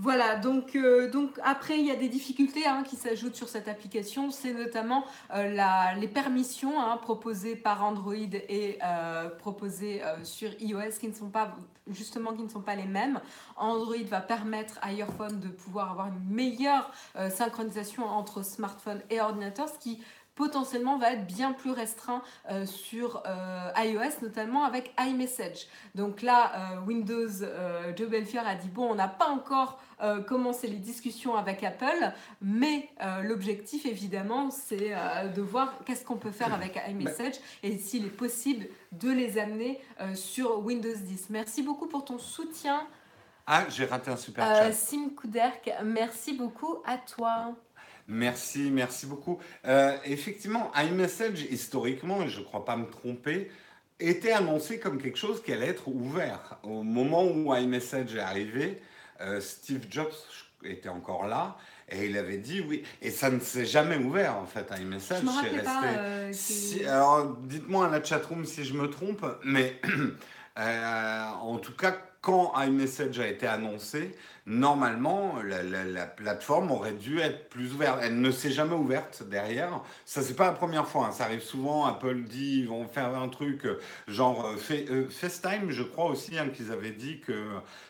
[0.00, 3.66] Voilà, donc, euh, donc après, il y a des difficultés hein, qui s'ajoutent sur cette
[3.66, 4.30] application.
[4.30, 10.98] C'est notamment euh, la, les permissions hein, proposées par Android et euh, proposées sur iOS
[11.00, 11.56] qui ne sont pas
[11.90, 13.20] justement qui ne sont pas les mêmes.
[13.56, 16.92] Android va permettre à Earphone de pouvoir avoir une meilleure
[17.30, 19.98] synchronisation entre smartphone et ordinateur, ce qui
[20.38, 25.66] potentiellement va être bien plus restreint euh, sur euh, iOS, notamment avec iMessage.
[25.96, 27.28] Donc là, euh, Windows,
[27.96, 29.80] Joe Belfier a dit, bon, on n'a pas encore
[30.28, 32.88] commencé les discussions avec Apple, mais
[33.24, 34.94] l'objectif, évidemment, c'est
[35.34, 39.80] de voir qu'est-ce qu'on peut faire avec iMessage et s'il est possible de les amener
[40.14, 41.30] sur Windows 10.
[41.30, 42.86] Merci beaucoup pour ton soutien.
[43.44, 44.72] Ah, j'ai raté un super chat.
[44.72, 47.56] Sim Kuderk, merci beaucoup à toi.
[48.08, 49.38] Merci, merci beaucoup.
[49.66, 53.50] Euh, effectivement, iMessage, historiquement, et je ne crois pas me tromper,
[54.00, 56.58] était annoncé comme quelque chose qui allait être ouvert.
[56.62, 58.80] Au moment où iMessage est arrivé,
[59.20, 60.14] euh, Steve Jobs
[60.64, 61.58] était encore là
[61.90, 62.82] et il avait dit oui.
[63.02, 65.20] Et ça ne s'est jamais ouvert en fait, iMessage.
[65.20, 66.32] Je me pas, euh,
[66.88, 69.80] alors, dites-moi à la chatroom si je me trompe, mais
[70.56, 74.14] en tout cas, quand iMessage a été annoncé,
[74.48, 78.00] normalement, la, plateforme aurait dû être plus ouverte.
[78.02, 79.82] Elle ne s'est jamais ouverte derrière.
[80.06, 81.06] Ça, c'est pas la première fois.
[81.06, 81.12] Hein.
[81.12, 81.84] Ça arrive souvent.
[81.84, 86.38] Apple dit ils vont faire un truc euh, genre euh, euh, FaceTime, je crois aussi
[86.38, 87.34] hein, qu'ils avaient dit que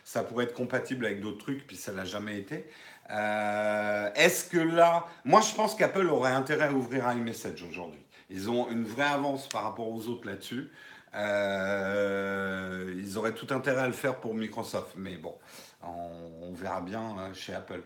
[0.05, 2.67] ça pourrait être compatible avec d'autres trucs, puis ça l'a jamais été.
[3.09, 8.01] Est-ce que là, moi, je pense qu'Apple aurait intérêt à ouvrir iMessage aujourd'hui.
[8.29, 10.71] Ils ont une vraie avance par rapport aux autres là-dessus.
[11.15, 15.35] Ils auraient tout intérêt à le faire pour Microsoft, mais bon,
[15.83, 17.83] on, verra bien euh, chez Apple.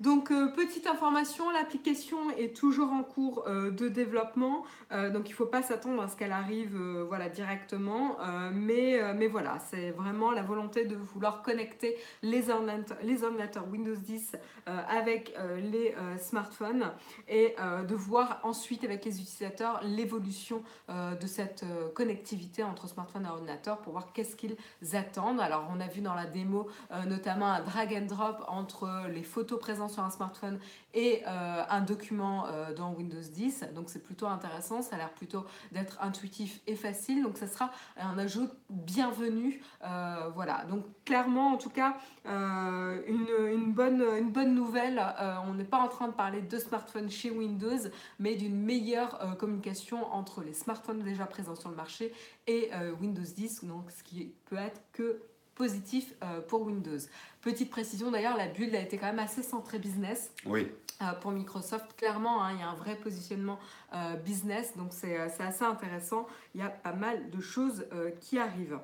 [0.00, 4.64] Donc, euh, petite information, l'application est toujours en cours euh, de développement.
[4.92, 6.74] Euh, donc, il ne faut pas s'attendre à ce qu'elle arrive
[7.06, 8.16] voilà, directement.
[8.52, 14.36] mais, voilà, c'est vraiment la volonté de vouloir connecter les ordinateurs, Windows 10
[14.66, 16.90] avec les smartphones
[17.28, 23.78] et de voir ensuite avec les utilisateurs l'évolution de cette connectivité entre smartphone et ordinateur
[23.78, 24.56] pour voir qu'est-ce qu'ils
[24.94, 25.40] attendent.
[25.40, 26.68] Alors, on a vu dans la démo
[27.06, 30.58] notamment un drag and drop entre les photos présentes sur un smartphone
[30.94, 33.66] et euh, un document euh, dans Windows 10.
[33.74, 37.22] Donc c'est plutôt intéressant, ça a l'air plutôt d'être intuitif et facile.
[37.22, 39.60] Donc ça sera un ajout bienvenu.
[39.84, 45.02] Euh, voilà, donc clairement en tout cas une, bonne, une bonne nouvelle.
[45.46, 50.12] on n'est pas en train de parler de smartphones chez Windows, mais d'une meilleure communication
[50.12, 52.12] entre les smartphones déjà présents sur le marché
[52.46, 53.64] et Windows 10.
[53.64, 55.22] Donc ce qui peut être que
[55.60, 56.96] positif euh, pour Windows.
[57.42, 60.32] Petite précision d'ailleurs, la build a été quand même assez centrée business.
[60.46, 60.68] Oui.
[61.02, 63.58] Euh, pour Microsoft, clairement, hein, il y a un vrai positionnement
[63.92, 66.26] euh, business, donc c'est assez intéressant.
[66.54, 67.84] Il y a pas mal de choses
[68.22, 68.78] qui arrivent.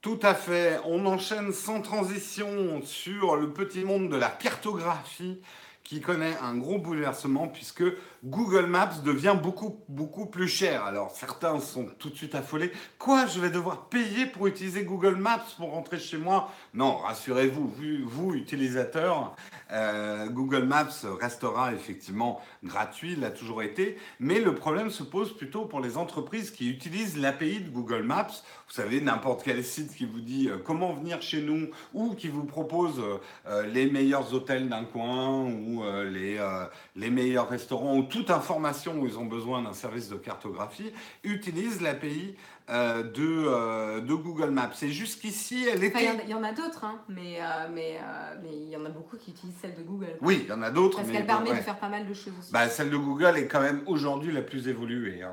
[0.00, 0.80] Tout à fait.
[0.84, 5.40] On enchaîne sans transition sur le petit monde de la cartographie
[5.88, 7.82] qui connaît un gros bouleversement puisque
[8.22, 10.84] Google Maps devient beaucoup, beaucoup plus cher.
[10.84, 12.72] Alors certains sont tout de suite affolés.
[12.98, 16.52] Quoi, je vais devoir payer pour utiliser Google Maps pour rentrer chez moi?
[16.74, 17.72] Non, rassurez-vous,
[18.04, 19.34] vous, utilisateurs,
[19.72, 23.96] euh, Google Maps restera effectivement gratuit, l'a toujours été.
[24.20, 28.26] Mais le problème se pose plutôt pour les entreprises qui utilisent l'API de Google Maps.
[28.66, 32.28] Vous savez, n'importe quel site qui vous dit euh, comment venir chez nous ou qui
[32.28, 33.00] vous propose
[33.46, 36.64] euh, les meilleurs hôtels d'un coin ou euh, les, euh,
[36.96, 40.92] les meilleurs restaurants ou toute information où ils ont besoin d'un service de cartographie
[41.24, 42.36] utilisent l'API
[42.70, 44.70] euh, de, de Google Maps.
[44.82, 46.04] Et jusqu'ici, elle était...
[46.24, 47.38] Il y, en a, d'autres, hein, mais
[47.72, 47.98] mais
[48.42, 50.16] mais il y en a beaucoup qui utilisent celle de Google.
[50.20, 50.98] Oui, il y en a d'autres.
[50.98, 52.52] Parce qu'elle permet de faire pas mal de choses aussi.
[52.52, 55.22] Bah, celle de Google est quand même aujourd'hui la plus évoluée.
[55.22, 55.32] Hein.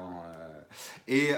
[1.08, 1.32] Et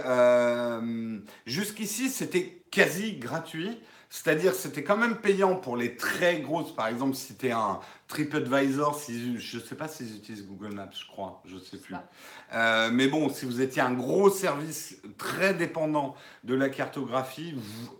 [1.45, 3.79] jusqu'ici, c'était quasi gratuit.
[4.09, 6.73] C'est-à-dire, c'était quand même payant pour les très grosses.
[6.73, 10.73] Par exemple, si tu es un TripAdvisor, si, je ne sais pas s'ils utilisent Google
[10.73, 11.95] Maps, je crois, je ne sais plus.
[12.53, 16.15] Euh, mais bon, si vous étiez un gros service très dépendant
[16.45, 17.96] de la cartographie, vous,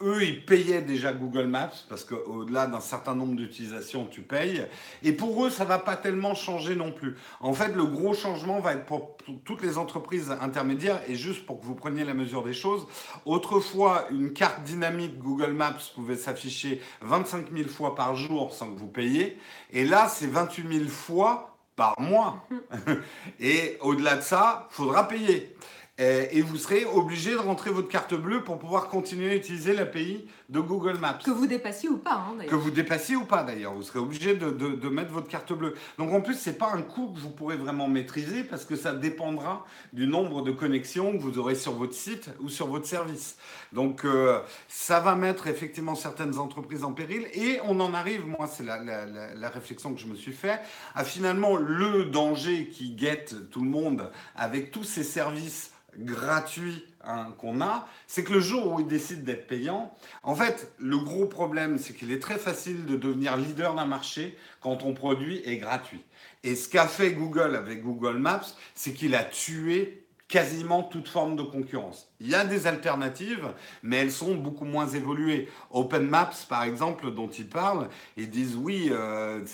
[0.00, 4.66] eux, ils payaient déjà Google Maps parce qu'au-delà d'un certain nombre d'utilisations, tu payes.
[5.02, 7.16] Et pour eux, ça va pas tellement changer non plus.
[7.40, 11.00] En fait, le gros changement va être pour toutes les entreprises intermédiaires.
[11.08, 12.86] Et juste pour que vous preniez la mesure des choses,
[13.24, 18.78] autrefois, une carte dynamique Google Maps pouvait s'afficher 25 000 fois par jour sans que
[18.78, 19.38] vous payiez.
[19.72, 22.46] Et là, c'est 28 000 fois par mois.
[23.40, 25.54] Et au-delà de ça, faudra payer.
[25.98, 29.72] Et, et vous serez obligé de rentrer votre carte bleue pour pouvoir continuer à utiliser
[29.72, 31.18] l'API de Google Maps.
[31.24, 32.60] Que vous dépassiez ou pas, hein, Que d'ailleurs.
[32.60, 35.74] vous dépassiez ou pas d'ailleurs, vous serez obligé de, de- de mettre votre carte bleue.
[35.96, 38.92] Donc en plus, c'est pas un coût que vous pourrez vraiment maîtriser parce que ça
[38.92, 43.36] dépendra du nombre de connexions que vous aurez sur votre site ou sur votre service.
[43.72, 48.46] Donc euh, ça va mettre effectivement certaines entreprises en péril et on en arrive, moi
[48.46, 50.60] c'est la, la- la- la réflexion que je me suis fait,
[50.94, 57.34] à finalement le danger qui guette tout le monde avec tous ces services gratuits hein,
[57.38, 61.26] qu'on a, c'est que le jour où ils décident d'être payants, en fait, le gros
[61.26, 65.56] problème, c'est qu'il est très facile de devenir leader d'un marché quand ton produit est
[65.56, 66.04] gratuit.
[66.44, 71.36] Et ce qu'a fait Google avec Google Maps, c'est qu'il a tué quasiment toute forme
[71.36, 72.08] de concurrence.
[72.20, 75.48] Il y a des alternatives, mais elles sont beaucoup moins évoluées.
[75.70, 79.44] Open Maps, par exemple, dont ils parlent, ils disent oui, euh,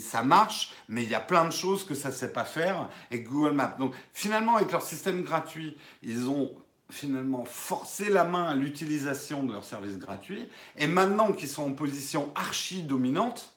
[0.00, 2.88] ça marche, mais il y a plein de choses que ça ne sait pas faire
[3.10, 3.76] et Google Maps.
[3.78, 6.50] Donc finalement, avec leur système gratuit, ils ont
[6.90, 10.48] finalement forcé la main à l'utilisation de leurs services gratuits.
[10.76, 13.52] Et maintenant qu'ils sont en position archi dominante,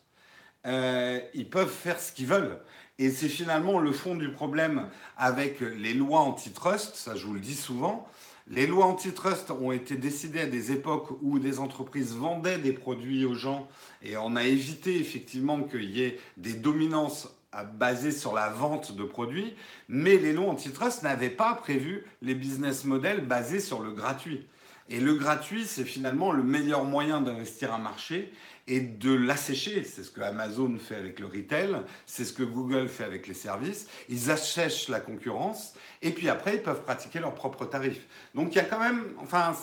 [0.66, 2.60] euh, ils peuvent faire ce qu'ils veulent.
[3.00, 7.40] Et c'est finalement le fond du problème avec les lois antitrust, ça je vous le
[7.40, 8.06] dis souvent.
[8.48, 13.24] Les lois antitrust ont été décidées à des époques où des entreprises vendaient des produits
[13.24, 13.70] aux gens
[14.02, 17.30] et on a évité effectivement qu'il y ait des dominances
[17.76, 19.56] basées sur la vente de produits,
[19.88, 24.46] mais les lois antitrust n'avaient pas prévu les business models basés sur le gratuit.
[24.90, 28.34] Et le gratuit, c'est finalement le meilleur moyen d'investir un marché
[28.70, 29.84] et de l'assécher.
[29.84, 33.34] C'est ce que Amazon fait avec le retail, c'est ce que Google fait avec les
[33.34, 33.88] services.
[34.10, 38.08] Ils assèchent la concurrence et puis après, ils peuvent pratiquer leurs propres tarifs.
[38.36, 39.54] Donc il y a quand même, enfin,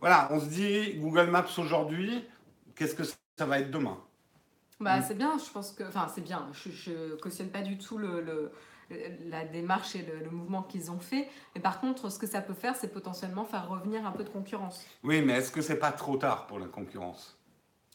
[0.00, 2.24] voilà, on se dit Google Maps aujourd'hui,
[2.74, 3.98] qu'est-ce que ça va être demain?
[4.80, 5.04] Bah, Mm.
[5.06, 5.84] c'est bien, je pense que.
[5.84, 6.48] Enfin, c'est bien.
[6.52, 8.52] Je, je cautionne pas du tout le, le-
[9.26, 11.28] la démarche et le, le mouvement qu'ils ont fait.
[11.54, 14.30] Mais par contre, ce que ça peut faire, c'est potentiellement faire revenir un peu de
[14.30, 14.90] concurrence.
[15.02, 17.38] Oui, mais est-ce que c'est pas trop tard pour la concurrence?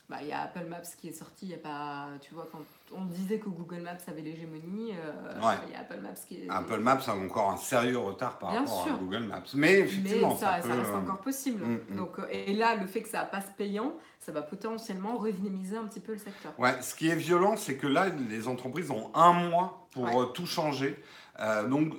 [0.08, 2.10] Bah, il y a Apple Maps qui est sorti, il y a pas.
[2.22, 2.62] Tu vois, quand
[2.96, 5.56] on disait que Google Maps avait l'hégémonie, euh, Ouais.
[5.68, 6.48] il y a Apple Maps qui est.
[6.50, 8.94] Apple Maps a encore un sérieux retard par Bien rapport sûr.
[8.94, 9.42] à Google Maps.
[9.56, 11.66] Mais effectivement, Mais ça, ça peut, reste euh, encore possible.
[11.66, 11.96] Mm, mm.
[11.96, 15.86] Donc, euh, et là, le fait que ça passe payant, ça va potentiellement redynamiser un
[15.86, 16.54] petit peu le secteur.
[16.60, 20.26] Ouais, ce qui est violent, c'est que là, les entreprises ont un mois pour Ouais.
[20.36, 21.02] tout changer.
[21.40, 21.94] Euh, donc,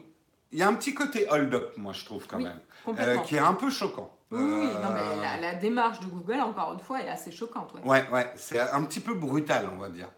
[0.52, 2.60] il y a un petit côté hold-up, moi, je trouve, quand Oui, même,
[3.00, 4.12] euh, qui est un peu choquant.
[4.32, 4.40] Oui.
[4.40, 7.72] Euh, non, mais la, la démarche de Google, encore une fois, est assez choquante.
[7.74, 7.80] ouais.
[7.88, 10.08] Ouais, ouais, c'est un petit peu brutal, on va dire.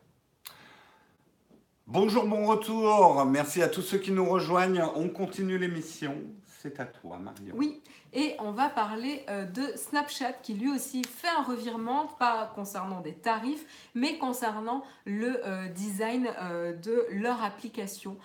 [1.86, 3.24] Bonjour, bon retour.
[3.26, 4.84] Merci à tous ceux qui nous rejoignent.
[4.94, 6.14] On continue l'émission.
[6.60, 7.54] C'est à toi, Marion.
[7.56, 12.50] Oui, et on va parler euh, de Snapchat qui lui aussi fait un revirement, pas
[12.54, 18.16] concernant des tarifs, mais concernant le euh, design euh, de leur application.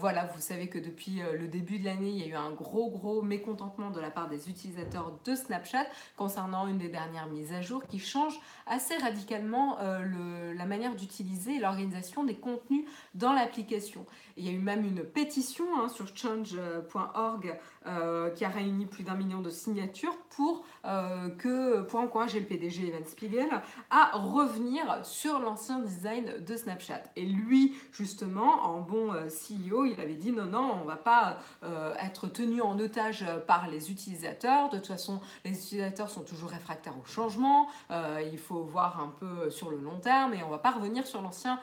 [0.00, 2.90] Voilà, vous savez que depuis le début de l'année, il y a eu un gros,
[2.90, 7.60] gros mécontentement de la part des utilisateurs de Snapchat concernant une des dernières mises à
[7.62, 14.04] jour qui change assez radicalement le- la manière d'utiliser l'organisation des contenus dans l'application.
[14.36, 19.04] Il y a eu même une pétition hein, sur change.org euh, qui a réuni plus
[19.04, 23.48] d'un million de signatures pour, euh, que, pour encourager le PDG Evan Spiegel
[23.90, 27.02] à revenir sur l'ancien design de Snapchat.
[27.16, 31.38] Et lui, justement, en bon euh, CEO, il avait dit non, non, on va pas
[31.62, 34.70] euh, être tenu en otage par les utilisateurs.
[34.70, 37.68] De toute façon, les utilisateurs sont toujours réfractaires au changement.
[37.90, 41.20] Il faut voir un peu sur le long terme et on va pas revenir sur
[41.22, 41.58] l'ancien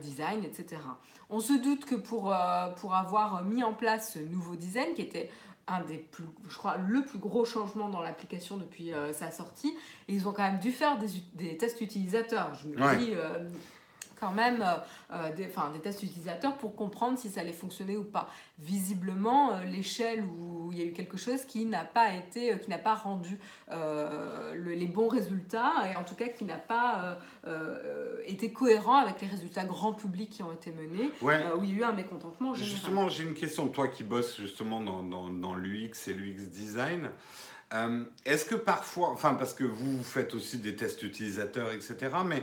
[0.00, 0.80] design, etc.
[1.30, 2.34] On se doute que pour,
[2.76, 5.30] pour avoir mis en place ce nouveau design, qui était
[5.68, 9.72] un des plus, je crois, le plus gros changement dans l'application depuis euh, sa sortie,
[10.08, 10.98] ils ont quand même dû faire
[11.34, 12.54] des, tests utilisateurs.
[12.54, 12.96] Je me Ouais.
[12.96, 13.48] dis euh,
[14.22, 14.76] quand même euh,
[15.14, 18.30] euh, des, enfin, des tests utilisateurs pour comprendre si ça allait fonctionner ou pas.
[18.60, 22.56] Visiblement, euh, l'échelle où il y a eu quelque chose qui n'a pas été, euh,
[22.56, 23.38] qui n'a pas rendu
[23.70, 27.18] le- les bons résultats et en tout cas qui n'a pas
[28.26, 31.42] été cohérent avec les résultats grand public qui ont été menés, Ouais.
[31.58, 32.74] où il y a eu un mécontentement général.
[32.76, 33.66] Justement, j'ai une question.
[33.68, 37.10] Toi qui bosses justement dans, dans, dans l'UX et l'UX design,
[38.24, 42.42] est-ce que parfois, enfin parce que vous, vous faites aussi des tests utilisateurs, etc., mais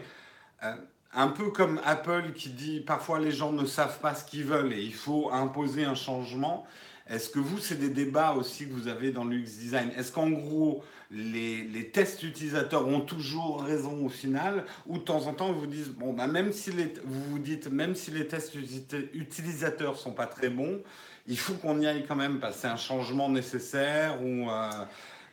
[1.13, 4.73] un peu comme Apple qui dit parfois les gens ne savent pas ce qu'ils veulent
[4.73, 6.67] et il faut imposer un changement,
[7.09, 9.89] est-ce que vous, c'est des débats aussi que vous avez dans l'UX design?
[9.97, 14.65] Est-ce qu'en gros, les, tests utilisateurs ont toujours raison au final?
[14.85, 17.67] Ou de temps en temps, vous dites, bon, bah, même si les, vous vous dites,
[17.71, 20.83] même si les tests uti- utilisateurs sont pas très bons,
[21.27, 24.69] il faut qu'on y aille quand même parce c'est un changement nécessaire ou euh,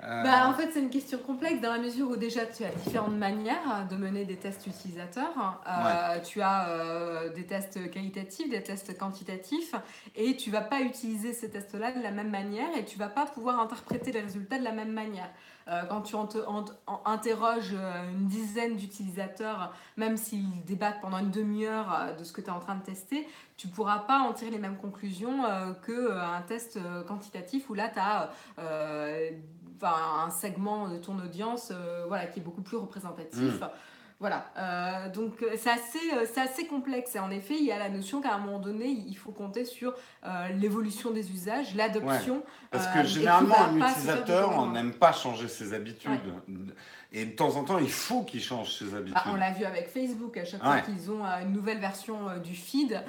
[0.02, 2.70] Euh, Bah, en fait, c'est une question complexe dans la mesure où déjà tu as
[2.70, 5.60] différentes manières de mener des tests utilisateurs.
[5.66, 9.74] Euh, Tu as euh, des tests qualitatifs, des tests quantitatifs,
[10.14, 13.26] et tu vas pas utiliser ces tests-là de la même manière et tu vas pas
[13.26, 15.30] pouvoir interpréter les résultats de la même manière.
[15.88, 16.28] Quand tu en-
[17.06, 17.74] interroges
[18.12, 22.60] une dizaine d'utilisateurs, même s'ils débattent pendant une demi-heure de ce que tu es en
[22.60, 25.42] train de tester, tu pourras pas en tirer les mêmes conclusions
[25.84, 26.78] qu'un test
[27.08, 28.30] quantitatif où là tu as
[29.82, 33.60] un segment de ton audience euh, voilà, qui est beaucoup plus représentatif.
[33.60, 33.68] Mm.
[34.18, 35.98] Voilà, Euh, donc euh, c'est assez,
[36.32, 38.86] c'est assez complexe et en effet il y a la notion qu'à un moment donné
[38.86, 39.92] il faut compter sur
[40.24, 42.42] euh, l'évolution des usages, l'adoption.
[42.70, 46.32] Parce que généralement, un utilisateur on n'aime pas changer ses habitudes.
[47.12, 49.14] Et de temps en temps, il faut qu'il change ses habitudes.
[49.14, 50.68] Bah, on l'a vu avec Facebook, à chaque Ouais.
[50.68, 53.02] fois qu'ils ont une nouvelle version du feed,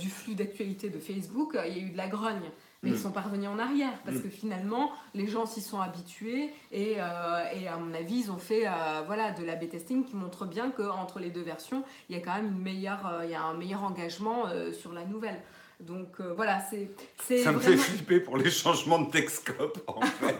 [0.00, 2.50] du flux d'actualité de Facebook, il y a eu de la grogne.
[2.82, 2.94] Mais Mm.
[2.94, 4.22] ils sont pas revenus en arrière parce Mm.
[4.22, 8.38] que finalement, les gens s'y sont habitués et, euh, et à mon avis, ils ont
[8.38, 12.18] fait euh, voilà, de l'A-B testing qui montre bien qu'entre les deux versions, il y
[12.18, 15.40] a quand même une meilleure, euh, il y a un meilleur engagement sur la nouvelle.
[15.80, 16.90] Donc euh, voilà, c'est
[17.42, 17.60] Ça me vraiment...
[17.60, 20.36] fait flipper pour les changements de Texcope, en fait.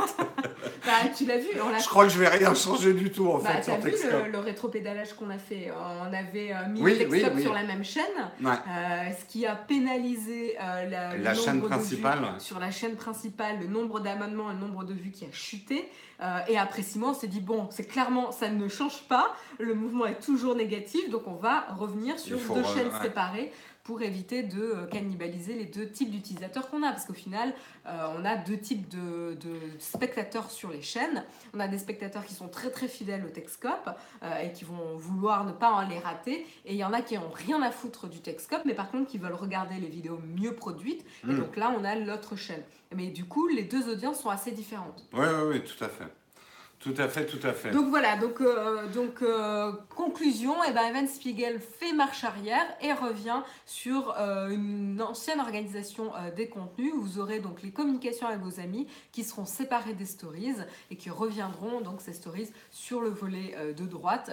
[0.86, 3.28] Bah, tu l'as vu, on l'a Je crois que je vais rien changer du tout,
[3.28, 4.26] en Bah, fait, t'as sur vu Texcope.
[4.26, 5.70] le, le rétropédalage qu'on a fait
[6.02, 7.42] On avait euh, mis Oui, oui.
[7.42, 8.04] sur la même chaîne,
[8.42, 8.50] Ouais.
[8.52, 13.66] euh, ce qui a pénalisé euh, la, chaîne principale, vues sur la chaîne principale, le
[13.66, 15.88] nombre d'abonnements et le nombre de vues qui a chuté.
[16.22, 19.34] Euh, et après six mois, on s'est dit bon, c'est clairement ça ne change pas,
[19.58, 23.02] le mouvement est toujours négatif, donc on va revenir sur deux re- chaînes ouais.
[23.02, 23.50] séparées
[23.82, 26.90] pour éviter de euh, cannibaliser les deux types d'utilisateurs qu'on a.
[26.90, 27.54] Parce qu'au final,
[27.86, 31.24] euh, on a deux types de, de spectateurs sur les chaînes.
[31.54, 33.90] On a des spectateurs qui sont très très fidèles au Texcope
[34.22, 36.46] euh, et qui vont vouloir ne pas en les rater.
[36.66, 39.10] Et il y en a qui ont rien à foutre du Texcope, mais par contre
[39.10, 41.04] qui veulent regarder les vidéos mieux produites.
[41.24, 41.38] Et Mm.
[41.38, 42.62] donc là, on a l'autre chaîne.
[42.94, 45.04] Mais du coup, les deux audiences sont assez différentes.
[45.12, 46.04] Oui, oui, oui, tout à fait.
[46.80, 47.72] Tout à fait, tout à fait.
[47.72, 48.88] Donc voilà, donc, euh,
[49.22, 55.40] euh, conclusion, et ben Evan Spiegel fait marche arrière et revient sur euh, une ancienne
[55.40, 56.94] organisation des contenus.
[56.96, 60.54] Vous aurez donc les communications avec vos amis qui seront séparées des stories
[60.90, 64.30] et qui reviendront donc ces stories sur le volet de droite,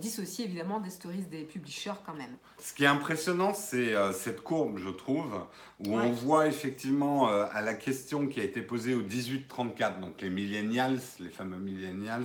[0.00, 2.36] dissociées évidemment des stories des publishers quand même.
[2.64, 5.32] Ce qui est impressionnant, c'est euh, cette courbe, je trouve,
[5.80, 6.04] où Ouais.
[6.04, 10.30] on voit effectivement euh, à la question qui a été posée au 18-34, donc les
[10.30, 12.24] millennials, les fameux millennials,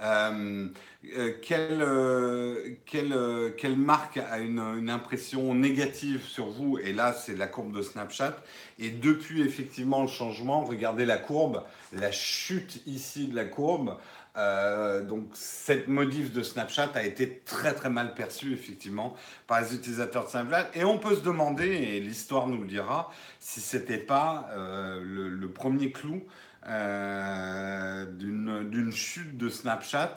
[0.00, 0.68] euh,
[1.42, 1.84] quelle,
[2.86, 6.78] quelle, quelle marque a une, une impression négative sur vous?
[6.78, 8.36] Et là, c'est la courbe de Snapchat.
[8.78, 13.96] Et depuis effectivement le changement, regardez la courbe, la chute ici de la courbe.
[14.36, 19.14] Euh, donc cette modif de Snapchat a été très très mal perçue effectivement
[19.46, 20.70] par les utilisateurs de Snapchat.
[20.74, 25.48] Et on peut se demander et l'histoire nous le dira si c'était pas euh, le,
[25.48, 26.24] premier clou
[26.66, 30.16] euh, d'une chute de Snapchat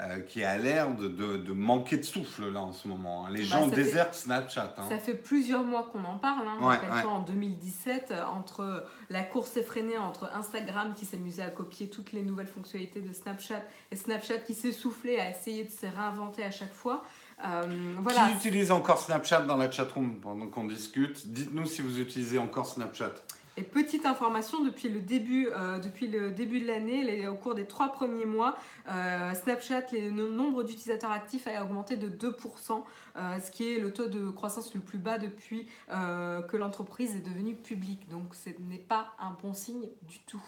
[0.00, 3.26] euh, qui a l'air de, de- de manquer de souffle là en ce moment.
[3.26, 3.30] hein.
[3.30, 4.74] Les Bah, gens fait- désertent Snapchat.
[4.76, 4.86] hein.
[4.88, 6.48] Ça fait plusieurs mois qu'on en parle.
[6.48, 6.58] Hein.
[6.60, 7.16] Ouais, Rappelle-toi, ouais.
[7.16, 12.22] En 2017, euh, entre la course effrénée entre Instagram qui s'amusait à copier toutes les
[12.22, 16.74] nouvelles fonctionnalités de Snapchat et Snapchat qui s'essoufflait à essayer de se réinventer à chaque
[16.74, 17.04] fois.
[17.44, 18.28] Euh, voilà.
[18.28, 21.26] Qui utilise encore Snapchat dans la chatroom pendant qu'on discute?
[21.28, 23.12] Dites-nous si vous utilisez encore Snapchat.
[23.56, 27.66] Et petite information, depuis le début, euh, depuis le début de l'année, au cours des
[27.66, 28.56] trois premiers mois,
[28.90, 32.84] euh, Snapchat, le no- nombre d'utilisateurs actifs a augmenté de 2%,
[33.16, 37.20] euh, ce qui est le taux de croissance le plus bas depuis que l'entreprise est
[37.20, 38.08] devenue publique.
[38.08, 40.42] Donc ce n'est pas un bon signe du tout.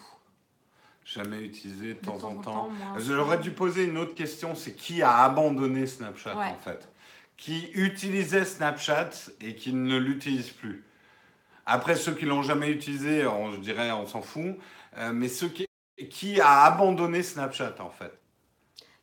[1.05, 2.69] Jamais utilisé de De temps en temps.
[2.97, 6.47] J'aurais dû poser une autre question, c'est qui a abandonné Snapchat Ouais.
[6.51, 6.89] en fait?
[7.37, 10.83] Qui utilisait Snapchat et qui ne l'utilise plus?
[11.69, 14.57] Après, ceux qui l'ont jamais utilisé, on, je dirais, on s'en fout.
[14.97, 15.67] Euh, mais ceux qui,
[16.09, 18.17] qui a abandonné Snapchat en fait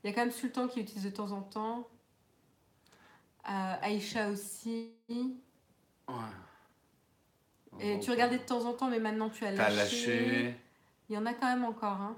[0.03, 1.87] Il y a quand même Sultan qui utilise de temps en temps.
[3.49, 4.93] Euh, Aïcha aussi.
[7.81, 9.77] Et tu regardais de temps en temps, mais maintenant tu as lâché.
[9.77, 10.57] lâché.
[11.11, 12.01] Il y en a quand même encore.
[12.01, 12.17] Hein.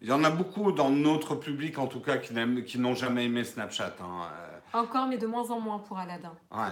[0.00, 3.42] Il y en a beaucoup dans notre public en tout cas qui n'ont jamais aimé
[3.44, 3.96] Snapchat.
[4.00, 4.30] hein.
[4.72, 6.36] Encore, mais de moins en moins pour Aladdin.
[6.52, 6.70] Ouais,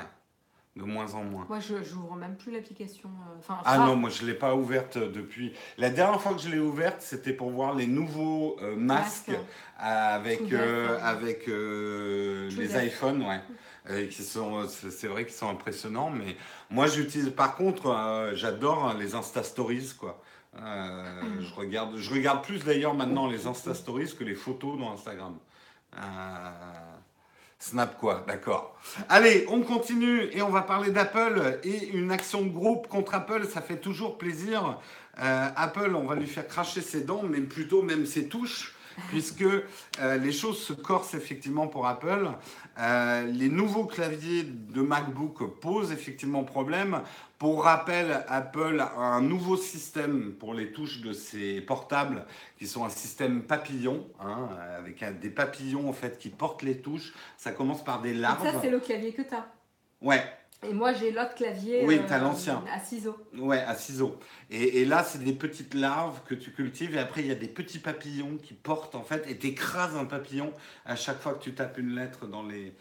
[0.79, 1.45] de moins en moins.
[1.49, 3.09] Moi, je n'ouvre même plus l'application.
[3.51, 5.53] euh, Ah non, moi je ne l'ai pas ouverte depuis.
[5.77, 9.41] La dernière fois que je l'ai ouverte, c'était pour voir les nouveaux euh, masques Masque.
[9.79, 13.41] avec, euh, avec euh, les iPhones, ouais.
[13.91, 16.37] Euh, qui sont, c'est vrai qu'ils sont impressionnants, mais
[16.71, 17.31] moi j'utilise.
[17.31, 20.23] Par contre, euh, j'adore les Insta Stories, quoi.
[20.57, 21.41] Euh, Mm.
[21.41, 25.37] je regarde, je regarde plus d'ailleurs maintenant les Insta Stories que les photos dans Instagram.
[27.61, 28.79] Snap quoi, d'accord.
[29.09, 33.47] Allez, on continue et on va parler d'Apple et une action de groupe contre Apple,
[33.53, 34.79] ça fait toujours plaisir.
[35.21, 38.77] Euh, Apple, on va lui faire cracher ses dents, mais plutôt même ses touches,
[39.09, 42.29] puisque euh, les choses se corsent effectivement pour Apple.
[42.79, 47.03] Euh, les nouveaux claviers de MacBook posent effectivement problème.
[47.39, 52.27] Pour rappel, Apple a un nouveau système pour les touches de ses portables,
[52.59, 57.15] qui sont un système papillon, hein, avec des papillons en fait qui portent les touches.
[57.37, 58.45] Ça commence par des larves.
[58.45, 59.47] ça, c'est le clavier que tu as.
[60.01, 60.23] Ouais,
[60.67, 62.65] et moi, j'ai l'autre clavier oui, as l'ancien.
[62.73, 63.17] à ciseaux.
[63.37, 64.19] Ouais, à ciseaux.
[64.51, 66.97] Et, et là, c'est des petites larves que tu cultives.
[66.97, 70.05] Et après, il y a des petits papillons qui portent, en fait, et t'écrases un
[70.05, 70.53] papillon
[70.85, 72.75] à chaque fois que tu tapes une lettre dans les,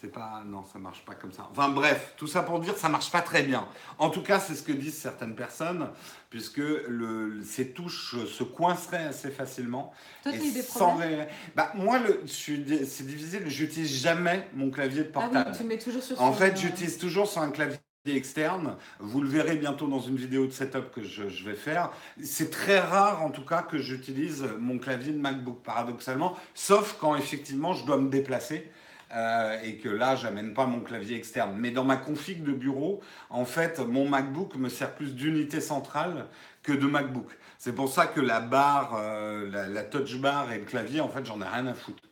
[0.00, 0.42] c'est pas.
[0.44, 1.48] Non, ça marche pas comme ça.
[1.50, 3.66] Enfin bref, tout ça pour dire ça marche pas très bien.
[3.98, 5.88] En tout cas, c'est ce que disent certaines personnes,
[6.30, 9.92] puisque le, ces touches se coinceraient assez facilement.
[10.22, 13.44] Toi, tu des problèmes bah, Moi, c'est difficile.
[13.46, 15.36] J'utilise jamais mon clavier de portable.
[15.36, 18.76] Ah oui, tu mets toujours sur En fait, j'utilise toujours sur un clavier externe.
[19.00, 21.90] Vous le verrez bientôt dans une vidéo de setup que je, je vais faire.
[22.22, 27.16] C'est très rare en tout cas que j'utilise mon clavier de MacBook, paradoxalement, sauf quand
[27.16, 28.70] effectivement je dois me déplacer.
[29.14, 31.54] Euh, et que là, j'amène pas mon clavier externe.
[31.56, 33.00] Mais dans ma config de bureau,
[33.30, 36.26] en fait, mon MacBook me sert plus d'unité centrale
[36.62, 37.30] que de MacBook.
[37.58, 41.24] C'est pour ça que la barre, euh, la, touch bar et le clavier, en fait,
[41.24, 42.02] j'en ai rien à foutre.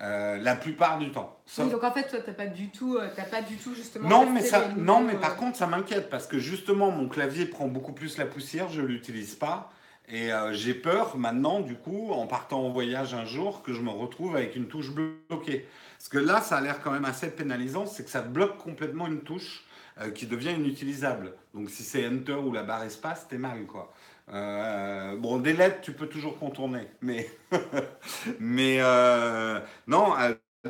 [0.00, 1.38] Euh, la plupart du temps.
[1.56, 2.98] donc en fait, toi, t'as pas du tout,
[3.30, 4.08] pas du tout justement.
[4.08, 7.68] Non, mais ça, non, mais par contre, ça m'inquiète parce que justement, mon clavier prend
[7.68, 9.72] beaucoup plus la poussière, je l'utilise pas.
[10.08, 13.90] Et j'ai peur maintenant, du coup, en partant en voyage un jour, que je me
[13.90, 15.66] retrouve avec une touche bloquée.
[16.04, 19.06] Parce que là, ça a l'air quand même assez pénalisant, c'est que ça bloque complètement
[19.06, 19.64] une touche
[19.98, 21.32] euh, qui devient inutilisable.
[21.54, 23.90] Donc si c'est Enter ou la barre espace, t'es mal, quoi.
[24.30, 27.30] Euh, bon, des lettres, tu peux toujours contourner, mais,
[28.82, 30.12] euh, non.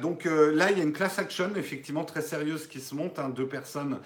[0.00, 3.28] donc là, il y a une class action effectivement très sérieuse qui se monte, hein,
[3.28, 3.98] deux personnes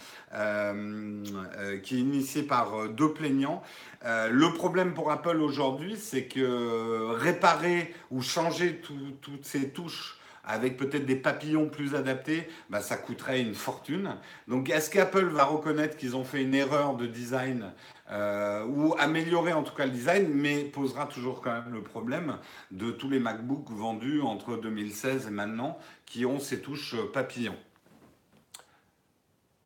[1.82, 3.62] qui est initiée par deux plaignants.
[4.02, 8.80] le problème pour Apple aujourd'hui, c'est que réparer ou changer
[9.20, 10.17] toutes ces touches
[10.48, 14.16] avec peut-être des papillons plus adaptés, bah, ça coûterait une fortune.
[14.48, 17.72] Donc est-ce qu'Apple va reconnaître qu'ils ont fait une erreur de design
[18.10, 22.38] euh, ou améliorer en tout cas le design, mais posera toujours quand même le problème
[22.70, 27.56] de tous les MacBooks vendus entre 2016 et maintenant qui ont ces touches papillons?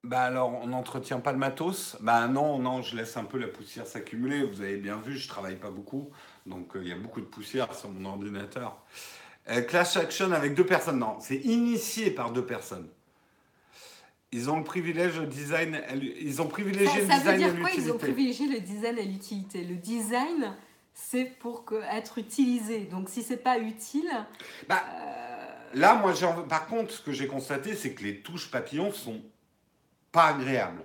[0.03, 1.97] Bah alors, on n'entretient pas le matos?
[2.01, 4.43] Bah non, non, je laisse un peu la poussière s'accumuler.
[4.43, 6.11] Vous avez bien vu, je travaille pas beaucoup,
[6.45, 8.83] donc euh, il y a beaucoup de poussière sur mon ordinateur.
[9.51, 10.99] Euh, clash Action avec deux personnes.
[10.99, 12.89] Non, c'est initié par deux personnes.
[14.31, 17.71] Ils ont le privilège le design, ils ont privilégié ça, le design veut dire quoi
[17.77, 19.63] Ils ont privilégié le design et l'utilité?
[19.63, 20.55] Le design,
[20.95, 22.81] c'est pour que, être utilisé.
[22.85, 24.09] Donc si c'est pas utile.
[24.69, 25.43] Bah, euh,
[25.75, 26.13] Là, moi,
[26.49, 29.21] par contre, ce que j'ai constaté, c'est que les touches papillons sont
[30.11, 30.83] pas agréables.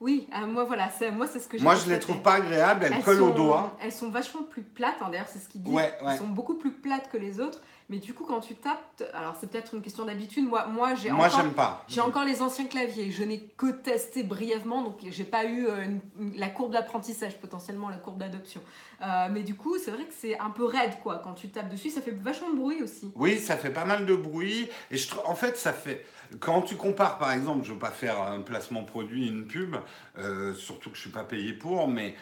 [0.00, 1.62] Oui, euh, moi voilà, moi c'est ce que j'ai.
[1.62, 3.76] Moi je les trouve pas agréables, elles, collent au doigt.
[3.80, 5.78] Elles sont vachement plus plates, hein, d'ailleurs c'est ce qu'ils disent.
[5.78, 7.62] Elles sont beaucoup plus plates que les autres.
[7.90, 10.48] Mais du coup, quand tu tapes, alors c'est peut-être une question d'habitude.
[10.48, 11.84] Moi, moi j'ai moi, j'aime pas.
[11.86, 13.10] J'ai encore les anciens claviers.
[13.10, 15.86] Je n'ai que testé brièvement, donc j'ai pas eu euh,
[16.34, 18.62] la courbe d'apprentissage, potentiellement la courbe d'adoption.
[19.02, 21.20] Euh, mais du coup, c'est vrai que c'est un peu raide, quoi.
[21.22, 23.12] Quand tu tapes dessus, ça fait vachement de bruit aussi.
[23.16, 24.70] Oui, ça fait pas mal de bruit.
[24.90, 26.06] Et je, en fait, ça fait.
[26.40, 29.76] Quand tu compares, par exemple, je ne veux pas faire un placement produit, une pub,
[30.18, 32.14] euh, surtout que je ne suis pas payé pour, mais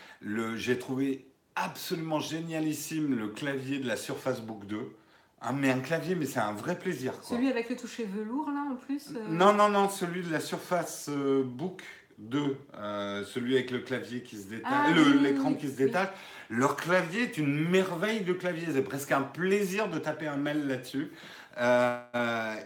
[0.56, 4.92] j'ai trouvé absolument génialissime le clavier de la Surface Book 2.
[5.44, 7.14] Ah, mais un clavier, mais c'est un vrai plaisir.
[7.22, 10.38] Celui avec le toucher velours, là, en plus euh Non, non, non, celui de la
[10.38, 11.82] Surface euh, Book
[12.18, 16.10] 2, euh, celui avec le clavier qui se détache, ah l'écran qui se détache.
[16.48, 18.68] Leur clavier est une merveille de clavier.
[18.72, 21.10] C'est presque un plaisir de taper un mail là-dessus.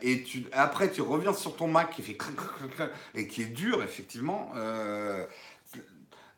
[0.03, 2.18] et tu, après, tu reviens sur ton Mac qui fait
[3.14, 4.53] et qui est dur, effectivement.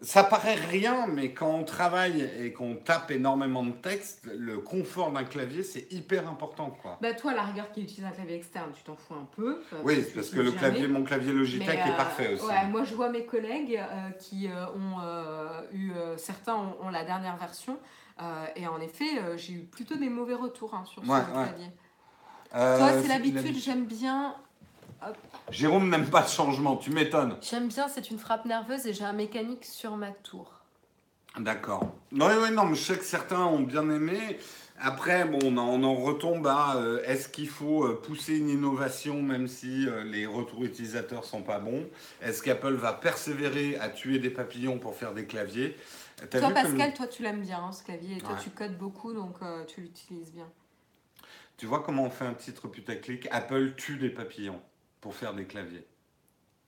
[0.00, 5.10] Ça paraît rien, mais quand on travaille et qu'on tape énormément de texte, le confort
[5.10, 6.70] d'un clavier, c'est hyper important.
[6.70, 6.98] Quoi.
[7.02, 9.60] Bah toi, la rigueur qui utilise un clavier externe, tu t'en fous un peu.
[9.82, 12.46] oui, parce que le clavier, mon clavier Logitech est euh, parfait aussi.
[12.46, 15.00] Ouais, moi, je vois mes collègues euh, qui euh, ont
[15.72, 17.76] eu, certains ont, la dernière version,
[18.54, 21.70] et en effet, j'ai eu plutôt des mauvais retours hein, sur ce clavier.
[22.52, 24.36] Toi, c'est l'habitude, j'aime bien
[25.50, 27.36] Jérôme n'aime pas le changement, tu m'étonnes.
[27.40, 30.52] J'aime bien, c'est une frappe nerveuse et j'ai un mécanique sur ma tour.
[31.38, 31.94] D'accord.
[32.12, 34.38] Non, oui, non, mais je sais que certains ont bien aimé.
[34.80, 39.48] Après, bon, on en, retombe à euh, est-ce qu'il faut euh, pousser une innovation même
[39.48, 41.84] si euh, les retours utilisateurs sont pas bons?
[42.22, 45.76] Est-ce qu'Apple va persévérer à tuer des papillons pour faire des claviers?
[46.30, 48.16] Toi, Pascal, toi, tu l'aimes bien, hein, ce clavier.
[48.16, 49.36] Et toi, tu codes beaucoup, donc
[49.66, 50.48] tu l'utilises bien.
[51.56, 53.26] Tu vois comment on fait un titre putaclic?
[53.32, 54.60] Apple tue des papillons
[55.00, 55.86] pour faire des claviers.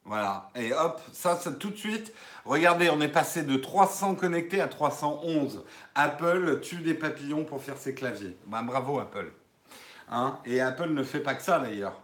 [0.05, 0.51] Voilà.
[0.55, 2.13] Et hop, ça, ça tout de suite.
[2.45, 5.65] Regardez, on est passé de 300 connectés à 311.
[5.95, 8.37] Apple tue des papillons pour faire ses claviers.
[8.47, 9.33] Ben, bravo Apple.
[10.11, 12.01] Hein Et Apple ne fait pas que ça d'ailleurs.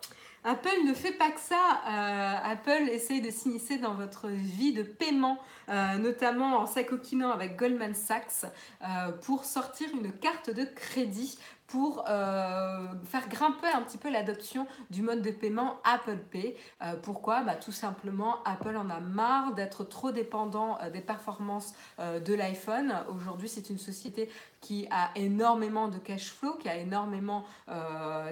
[0.47, 1.81] Apple ne fait pas que ça.
[1.89, 7.57] Euh, Apple essaye de s'initier dans votre vie de paiement, euh, notamment en s'acoquinant avec
[7.57, 8.45] Goldman Sachs
[8.83, 11.37] euh, pour sortir une carte de crédit
[11.67, 16.57] pour euh, faire grimper un petit peu l'adoption du mode de paiement Apple Pay.
[16.83, 17.43] Euh, pourquoi?
[17.43, 22.95] Bah, Tout simplement, Apple en a marre d'être trop dépendant euh, des performances de l'iPhone.
[23.15, 24.29] Aujourd'hui, c'est une société
[24.61, 27.45] qui a énormément de cash flow, qui a énormément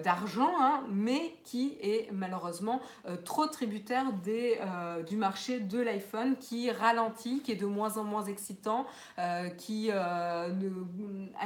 [0.03, 2.81] d'argent, hein, mais qui est malheureusement
[3.25, 4.59] trop tributaire des,
[5.07, 8.87] du marché de l'iPhone, qui ralentit, qui est de moins en moins excitant,
[9.59, 10.49] qui a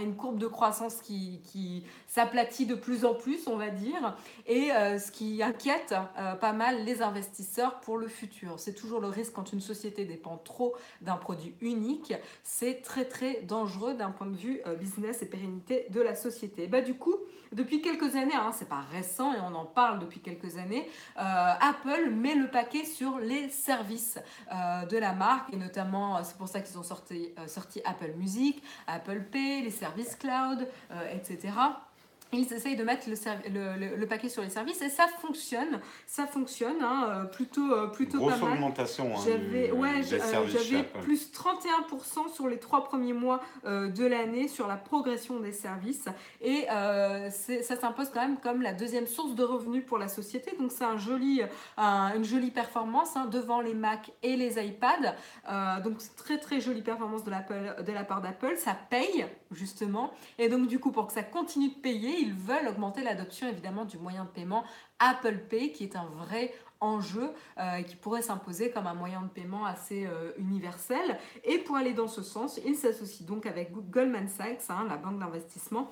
[0.00, 4.16] une courbe de croissance qui, qui s'aplatit de plus en plus, on va dire,
[4.46, 8.58] et euh, ce qui inquiète euh, pas mal les investisseurs pour le futur.
[8.58, 13.42] C'est toujours le risque quand une société dépend trop d'un produit unique, c'est très très
[13.42, 16.66] dangereux d'un point de vue euh, business et pérennité de la société.
[16.66, 17.14] bah, du coup,
[17.52, 22.10] depuis quelques années, hein, c'est pas récent et on en parle depuis quelques années, Apple
[22.10, 24.18] met le paquet sur les services
[24.50, 27.32] de la marque et notamment c'est pour ça qu'ils ont sorti
[27.84, 30.68] Apple Music, Apple Pay, les services cloud,
[31.12, 31.48] etc
[32.32, 35.80] ils essayent de mettre le, le, paquet sur les services et ça fonctionne.
[36.06, 38.54] Ça fonctionne hein, euh, plutôt, euh, plutôt pas mal.
[38.54, 39.12] augmentation.
[39.14, 44.76] Hein, j'avais ouais, euh, plus 31% sur les trois premiers mois de l'année sur la
[44.76, 46.06] progression des services.
[46.40, 46.66] Et
[47.30, 50.54] ça s'impose quand même comme la deuxième source de revenus pour la société.
[50.58, 51.42] Donc c'est un joli,
[51.78, 55.14] une jolie performance hein, devant les Mac et les iPads.
[55.82, 58.56] donc c'est très très jolie performance de, de la part d'Apple.
[58.56, 60.12] Ça paye justement.
[60.38, 63.84] Et donc du coup pour que ça continue de payer, ils veulent augmenter l'adoption évidemment
[63.84, 64.64] du moyen de paiement
[64.98, 69.28] Apple Pay, qui est un vrai enjeu euh, qui pourrait s'imposer comme un moyen de
[69.28, 71.18] paiement assez euh, universel.
[71.44, 75.18] Et pour aller dans ce sens, ils s'associent donc avec Goldman Sachs, hein, la banque
[75.18, 75.90] d'investissement,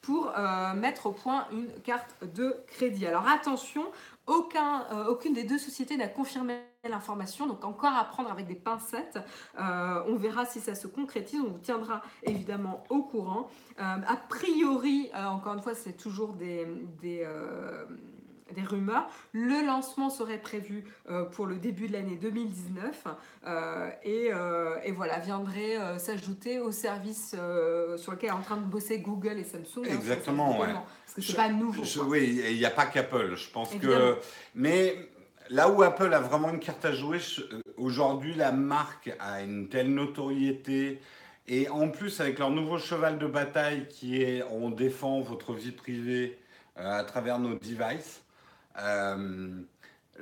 [0.00, 3.06] pour euh, mettre au point une carte de crédit.
[3.06, 3.84] Alors attention,
[4.26, 9.18] aucun, aucune des deux sociétés n'a confirmé l'information, donc encore à prendre avec des pincettes.
[9.58, 13.48] Euh, on verra si ça se concrétise, on vous tiendra évidemment au courant.
[13.78, 16.66] Euh, a priori, euh, encore une fois, c'est toujours des,
[18.52, 19.08] des, rumeurs.
[19.32, 20.84] Le lancement serait prévu
[21.32, 23.06] pour le début de l'année 2019
[24.04, 24.30] et,
[24.84, 27.34] et, voilà, viendrait s'ajouter au service
[27.96, 29.84] sur lequel est en train de bosser Google et Samsung.
[29.84, 30.68] Hein, Exactement, ouais.
[30.68, 31.82] Parce que c'est pas nouveau.
[32.06, 34.16] oui, il n'y a pas qu'Apple, je pense que.
[34.54, 34.96] Mais
[35.52, 39.68] Là où Apple a vraiment une carte à jouer, euh, aujourd'hui la marque a une
[39.68, 40.98] telle notoriété
[41.46, 45.72] et en plus avec leur nouveau cheval de bataille qui est on défend votre vie
[45.72, 46.38] privée
[46.78, 48.21] euh, à travers nos devices,
[48.78, 49.50] euh,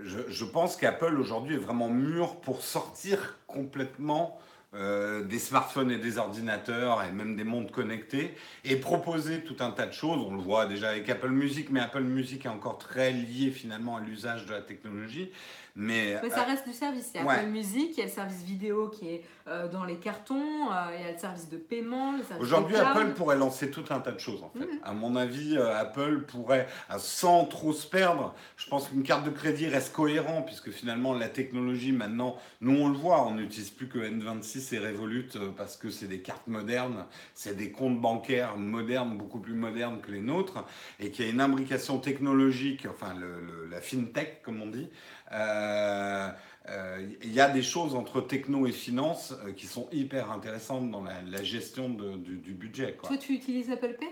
[0.03, 4.39] je, pense qu'Apple aujourd'hui est vraiment mûr pour sortir complètement
[4.73, 9.87] des smartphones et des ordinateurs et même des montres connectées et proposer tout un tas
[9.87, 10.25] de choses.
[10.25, 13.97] On le voit déjà avec Apple Music, mais Apple Music est encore très lié finalement
[13.97, 15.33] à l'usage de la technologie.
[15.77, 17.11] Mais, ça euh, reste du service.
[17.15, 19.85] Il y a Apple Music, il y a le service vidéo qui est euh, dans
[19.85, 22.15] les cartons, euh, il y a le service de paiement.
[22.39, 24.61] Aujourd'hui, Apple pourrait lancer tout un tas de choses en fait.
[24.67, 24.81] Mhm.
[24.83, 26.67] À mon avis, Apple pourrait,
[26.99, 31.29] sans trop se perdre, je pense qu'une carte de crédit reste cohérent puisque finalement la
[31.29, 35.91] technologie maintenant, nous on le voit, on n'utilise plus que N26 et Revolut parce que
[35.91, 40.65] c'est des cartes modernes, c'est des comptes bancaires modernes, beaucoup plus modernes que les nôtres
[40.99, 43.15] et qu'il y a une imbrication technologique, enfin
[43.71, 44.89] la fintech comme on dit,
[47.23, 51.03] il y a des choses entre techno et finance euh, qui sont hyper intéressantes dans
[51.03, 52.97] la, gestion du, budget.
[53.03, 54.09] Toi, tu utilises Apple Pay?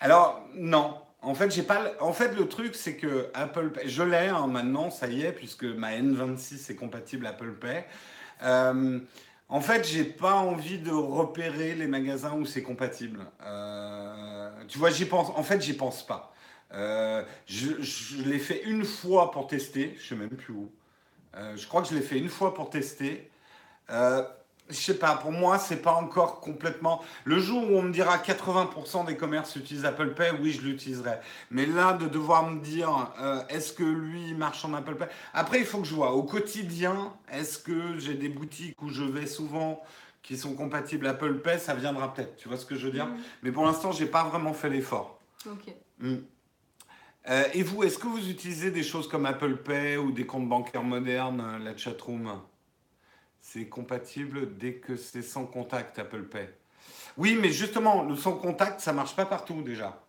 [0.00, 0.96] Alors, non.
[1.22, 1.92] En fait, j'ai pas.
[2.00, 5.32] En fait, le truc, c'est que Apple Pay, je l'ai hein, maintenant, ça y est,
[5.32, 7.84] puisque ma N26 est compatible Apple Pay.
[8.42, 13.26] en fait, j'ai pas envie de repérer les magasins où c'est compatible.
[14.68, 15.28] tu vois, j'y pense.
[15.36, 16.32] En fait, j'y pense pas.
[16.72, 20.70] Euh, je, l'ai fait une fois pour tester, je sais même plus où.
[21.36, 23.30] Euh, je crois que je l'ai fait une fois pour tester.
[23.90, 24.22] Euh,
[24.70, 27.02] je sais pas, pour moi, c'est pas encore complètement.
[27.24, 31.18] Le jour où on me dira 80% des commerces utilisent Apple Pay, oui, je l'utiliserai.
[31.50, 35.08] Mais là, de devoir me dire, euh, est-ce que lui marche en Apple Pay?
[35.34, 39.02] Après, il faut que je vois au quotidien, est-ce que j'ai des boutiques où je
[39.02, 39.82] vais souvent
[40.22, 41.58] qui sont compatibles Apple Pay?
[41.58, 42.36] Ça viendra peut-être.
[42.36, 43.06] Tu vois ce que je veux dire?
[43.06, 43.18] Mm.
[43.42, 45.18] Mais pour l'instant, j'ai pas vraiment fait l'effort.
[45.46, 45.74] Ok.
[45.98, 46.16] Mm.
[47.28, 50.48] Euh, et vous, est-ce que vous utilisez des choses comme Apple Pay ou des comptes
[50.48, 52.40] bancaires modernes, euh, la chatroom?
[53.40, 56.48] C'est compatible dès que c'est sans contact Apple Pay.
[57.16, 60.02] Oui, mais justement, le sans contact, ça marche pas partout déjà.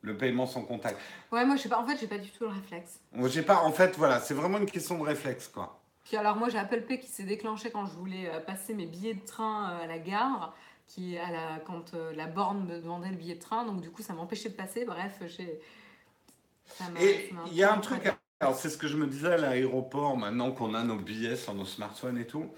[0.00, 0.98] Le paiement sans contact.
[1.30, 1.78] Ouais, moi, je sais pas.
[1.78, 2.98] En fait, j'ai pas du tout le réflexe.
[3.12, 3.62] Moi, j'ai pas.
[3.62, 5.80] En fait, voilà, c'est vraiment une question de réflexe, quoi.
[6.04, 8.86] Puis alors, moi, j'ai Apple Pay qui s'est déclenché quand je voulais euh, passer mes
[8.86, 10.56] billets de train à la gare,
[10.88, 13.64] qui à la quand euh, la borne me demandait le billet de train.
[13.64, 14.84] Donc, du coup, ça m'empêchait de passer.
[14.84, 15.60] Bref, j'ai.
[17.00, 18.02] Et il y a un truc.
[18.40, 21.54] Alors, c'est ce que je me disais à l'aéroport, maintenant qu'on a nos billets sur
[21.54, 22.50] nos smartphones et tout.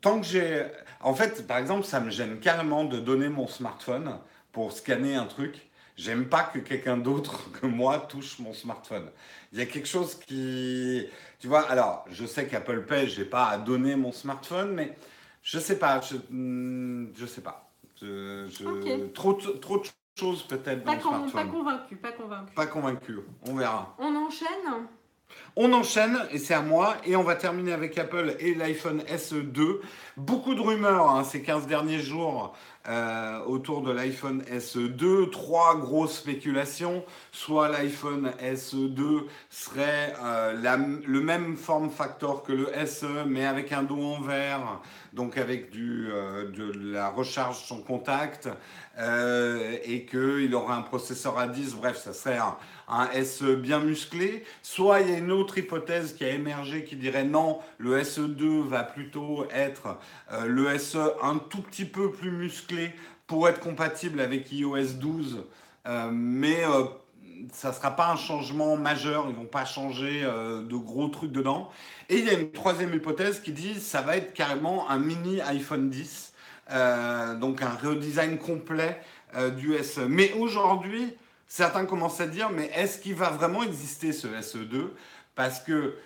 [0.00, 0.66] Tant que j'ai.
[1.00, 4.18] En fait, par exemple, ça me gêne carrément de donner mon smartphone
[4.52, 5.70] pour scanner un truc.
[5.96, 9.10] J'aime pas que quelqu'un d'autre que moi touche mon smartphone.
[9.52, 11.06] Il y a quelque chose qui.
[11.38, 14.96] Tu vois, alors, je sais qu'Apple Pay, j'ai pas à donner mon smartphone, mais
[15.42, 16.00] je sais pas.
[16.00, 17.70] Je, hmm, je sais pas.
[18.00, 18.64] Je, je-
[19.06, 19.12] Ok.
[19.14, 19.84] trop, trop de
[20.18, 22.52] choses peut-être dans Pas, con- pas convaincu, pas convaincu.
[22.54, 23.18] Pas convaincu.
[23.48, 23.94] On verra.
[23.98, 24.48] On enchaîne?
[25.56, 29.80] On enchaîne, et c'est à moi, et on va terminer avec Apple et l'iPhone SE2.
[30.16, 32.54] Beaucoup de rumeurs hein, ces 15 derniers jours
[32.88, 35.30] euh, autour de l'iPhone SE2.
[35.30, 37.04] Trois grosses spéculations.
[37.32, 43.72] Soit l'iPhone SE2 serait euh, la- le même form factor que le SE, mais avec
[43.72, 44.80] un dos en verre,
[45.14, 48.48] donc avec du, euh, de la recharge sans contact,
[48.98, 51.74] euh, et qu'il aura un processeur à 10.
[51.74, 52.56] Bref, ça serait un,
[52.88, 54.44] un SE bien musclé.
[54.62, 58.62] Soit il y a une autre hypothèse qui a émergé qui dirait non, le SE2
[58.62, 59.98] va plutôt être
[60.32, 62.92] euh, le SE un tout petit peu plus musclé
[63.26, 65.44] pour être compatible avec iOS 12,
[65.86, 66.62] euh, mais
[67.52, 71.32] ça ne sera pas un changement majeur, ils vont pas changer euh, de gros trucs
[71.32, 71.70] dedans.
[72.08, 75.40] Et il y a une troisième hypothèse qui dit ça va être carrément un mini
[75.40, 76.32] iPhone 10,
[76.70, 79.00] euh, donc un redesign complet
[79.36, 80.00] euh, du SE.
[80.00, 81.14] Mais aujourd'hui,
[81.46, 84.90] certains commencent à dire mais est-ce qu'il va vraiment exister ce SE2
[85.34, 85.96] Parce que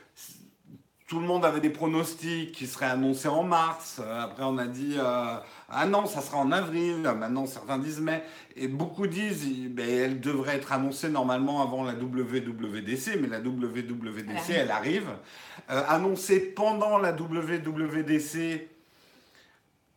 [1.09, 3.99] tout le monde avait des pronostics qui seraient annoncés en mars.
[3.99, 5.37] Euh, Après, on a dit euh,
[5.71, 7.01] ah non, ça sera en avril.
[7.17, 8.23] Maintenant, certains disent mai.
[8.57, 14.51] Et beaucoup disent ben, elle devrait être annoncée normalement avant la WWDC, mais la WWDC,
[14.51, 15.09] Elle elle arrive.
[15.71, 18.69] Euh, annoncée pendant la WWDC.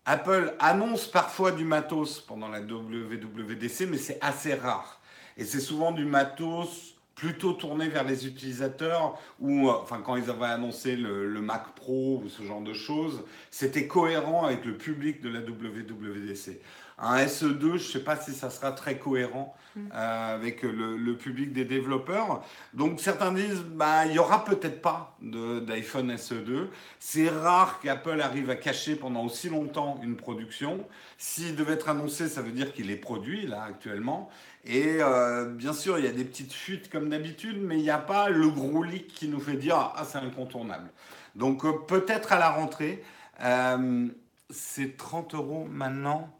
[0.06, 5.02] Apple annonce parfois du matos pendant la WWDC, mais c'est assez rare.
[5.36, 6.91] Et c'est souvent du matos
[7.22, 11.76] plutôt tourné vers les utilisateurs, ou euh, enfin, quand ils avaient annoncé le, le Mac
[11.76, 16.60] Pro ou ce genre de choses, c'était cohérent avec le public de la WWDC.
[16.98, 19.88] Un SE2, je ne sais pas si ça sera très cohérent Mm.
[19.94, 22.44] euh, avec le, le public des développeurs.
[22.74, 26.68] Donc certains disent, bah, il n'y aura peut-être pas d'iPhone SE2.
[27.00, 30.86] C'est rare qu'Apple arrive à cacher pendant aussi longtemps une production.
[31.18, 34.30] S'il devait être annoncé, ça veut dire qu'il est produit là actuellement.
[34.66, 37.90] Et euh, bien sûr, il y a des petites fuites comme d'habitude, mais il n'y
[37.90, 40.90] a pas le gros leak qui nous fait dire ah c'est incontournable.
[41.36, 43.04] Donc euh, peut-être à la rentrée,
[43.42, 44.08] euh,
[44.50, 46.38] c'est 30 euros maintenant.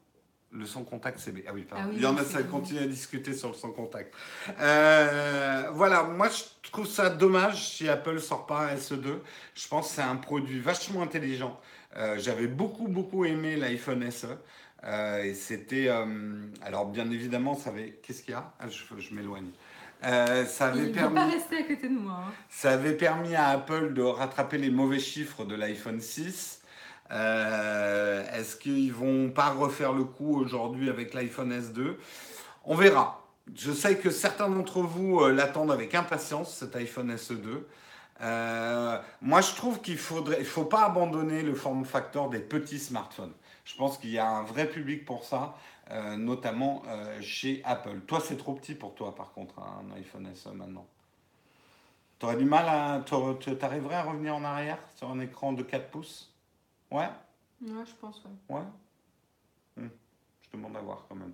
[0.54, 1.86] Le sans contact, c'est ah oui, pardon.
[1.86, 4.14] Ah oui, il y en a, ça continue à discuter sur le sans contact.
[4.58, 9.20] Voilà, moi je trouve ça dommage si Apple sort pas un SE2.
[9.56, 11.58] Je pense que c'est un produit vachement intelligent.
[12.18, 14.28] J'avais beaucoup beaucoup aimé l'iPhone SE.
[14.84, 16.06] Euh, et c'était euh,
[16.64, 18.52] alors bien évidemment ça avait qu'est-ce qu'il y a?
[18.60, 19.50] Ah, je, je m'éloigne.
[20.04, 22.24] Euh, ça avait Il permis pas rester à côté de moi.
[22.28, 22.32] hein.
[22.50, 26.62] ça avait permis à Apple de rattraper les mauvais chiffres de l'iPhone 6.
[27.12, 31.96] Euh, Est-ce qu'ils vont pas refaire le coup aujourd'hui avec l'iPhone S2
[32.66, 33.28] On verra.
[33.56, 37.64] Je sais que certains d'entre vous l'attendent avec impatience, cet iPhone SE2.
[38.22, 43.34] Euh, moi, je trouve qu'il faudrait, faut pas abandonner le form factor des petits smartphones.
[43.64, 45.56] Je pense qu'il y a un vrai public pour ça,
[45.92, 48.02] euh, notamment euh, chez Apple.
[48.08, 50.88] Toi, c'est trop petit pour toi, par contre, hein, un iPhone SE maintenant.
[52.20, 53.04] Tu aurais du mal à.
[53.06, 53.14] Tu
[53.62, 56.34] arriverais à revenir en arrière sur un écran de 4 pouces?
[56.92, 57.10] Ouais?
[57.62, 58.56] Ouais, je pense, ouais.
[58.56, 58.64] Ouais?
[59.78, 59.90] Hmm.
[60.42, 61.34] Je demande à voir quand même.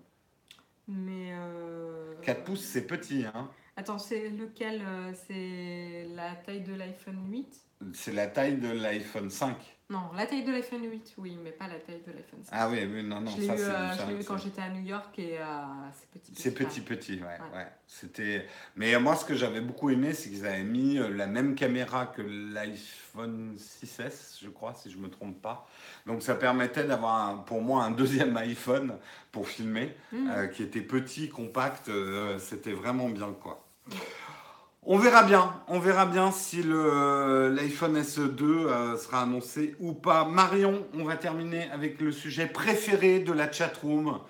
[0.88, 1.32] Mais.
[1.34, 7.20] euh, 4 pouces, c'est petit, hein Attends, c'est lequel euh, C'est la taille de l'iPhone
[7.32, 7.62] 8
[7.94, 9.56] C'est la taille de l'iPhone 5.
[9.90, 12.50] Non, la taille de l'iPhone 8, oui, mais pas la taille de l'iPhone 5.
[12.52, 13.64] Ah oui, oui, non, non, je ça c'est.
[13.64, 15.46] euh, je l'ai eu quand j'étais à New York et euh,
[15.94, 16.34] c'est petit.
[16.36, 17.22] C'est petit, petit, ouais.
[17.22, 17.58] Ouais.
[17.60, 17.68] ouais.
[17.88, 18.46] C'était.
[18.76, 22.06] Mais moi, ce que j'avais beaucoup aimé, c'est qu'ils avaient mis euh, la même caméra
[22.08, 25.70] que l'iPhone 6S, je crois, si je me trompe pas.
[26.06, 28.98] Donc, ça permettait d'avoir, un- pour moi, un deuxième iPhone
[29.32, 31.88] pour filmer, euh, qui était petit, compact.
[31.88, 33.64] euh, C'était vraiment bien, quoi.
[34.90, 40.24] On verra bien, verra bien si l'iPhone SE2 euh, sera annoncé ou pas.
[40.24, 44.22] Marion, on va terminer avec le sujet préféré de la chatroom.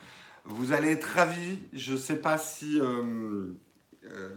[0.45, 1.59] Vous allez être ravis.
[1.73, 3.53] Je ne sais pas si euh,
[4.05, 4.29] euh,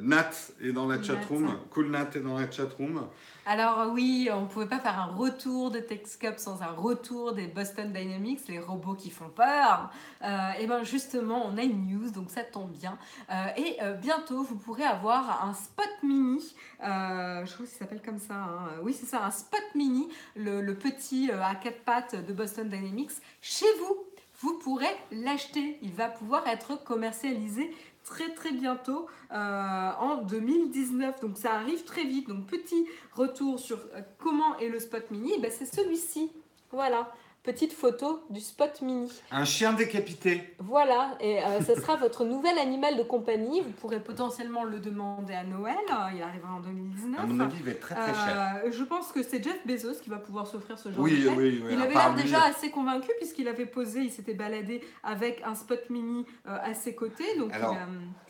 [0.00, 0.30] Nat
[0.60, 1.58] est dans la chatroom.
[1.70, 3.06] Cool Nat est dans la chatroom.
[3.48, 7.46] Alors oui, on ne pouvait pas faire un retour de TechScope sans un retour des
[7.46, 9.90] Boston Dynamics, les robots qui font peur.
[10.22, 12.98] Euh, et bien justement, on a une news, donc ça tombe bien.
[13.30, 16.54] Euh, et euh, bientôt, vous pourrez avoir un spot mini.
[16.80, 18.34] je crois qu'il s'appelle comme ça.
[18.34, 18.68] hein.
[18.82, 23.12] Oui, c'est ça, un spot mini, le, le petit à quatre pattes de Boston Dynamics,
[23.40, 23.96] chez vous.
[24.40, 25.78] Vous pourrez l'acheter.
[25.80, 27.74] Il va pouvoir être commercialisé
[28.06, 31.20] très très bientôt euh, en 2019.
[31.20, 32.28] Donc ça arrive très vite.
[32.28, 36.32] Donc petit retour sur euh, comment est le spot mini, ben, c'est celui-ci.
[36.70, 37.12] Voilà,
[37.46, 39.10] petite photo du spot mini.
[39.30, 40.54] Un chien décapité.
[40.58, 43.60] Voilà, et euh, ce sera votre nouvel animal de compagnie.
[43.62, 45.76] Vous pourrez potentiellement le demander à Noël.
[45.90, 47.20] Euh, Il arrivera en 2019.
[47.20, 48.60] À mon avis, il va être très très cher.
[48.66, 51.28] Euh, je pense que c'est Jeff Bezos qui va pouvoir s'offrir ce genre Oui, de
[51.30, 51.68] oui, oui.
[51.72, 55.54] il avait l'air lui, déjà assez convaincu puisqu'il avait posé, il s'était baladé avec un
[55.54, 57.38] spot mini euh, à ses côtés.
[57.38, 57.78] Donc Alors, a-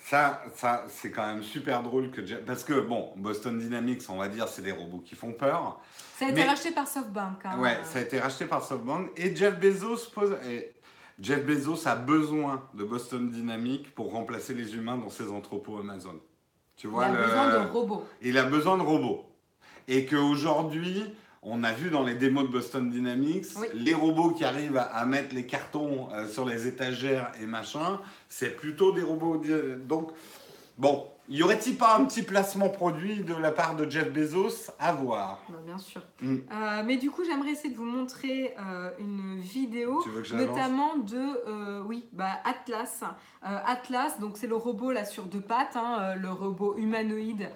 [0.04, 4.16] Ça, ça c'est quand même super drôle que Jeff- parce que bon, Boston Dynamics, on
[4.18, 5.80] va dire, c'est des robots qui font peur.
[6.18, 7.44] ça a été mais- racheté par SoftBank.
[7.44, 7.58] hein.
[7.58, 10.36] Ouais, ça a été racheté par SoftBank et Jeff Bezos pose.
[10.48, 10.72] et
[11.20, 16.20] Jeff Bezos a besoin de Boston Dynamics pour remplacer les humains dans ses entrepôts Amazon.
[16.76, 18.04] Tu il a le- besoin de robots.
[18.22, 19.24] Il a besoin de robots.
[19.88, 21.04] Et qu'aujourd'hui,
[21.42, 23.66] on a vu dans les démos de Boston Dynamics, Oui.
[23.74, 28.00] les robots qui arrivent à, à mettre les cartons euh, sur les étagères et machin,
[28.28, 29.40] c'est plutôt des robots.
[29.86, 30.11] Donc,
[30.79, 34.93] bon, y aurait-il pas un petit placement produit de la part de Jeff Bezos à
[34.93, 35.43] voir?
[35.49, 36.03] Bah, bien sûr.
[36.20, 36.37] Mm.
[36.37, 41.16] Euh, mais du coup, j'aimerais essayer de vous montrer euh, une vidéo, notamment de,
[41.49, 43.03] euh, oui, bah, Atlas.
[43.43, 47.49] Atlas, donc c'est le robot là sur deux pattes, hein, le robot humanoïde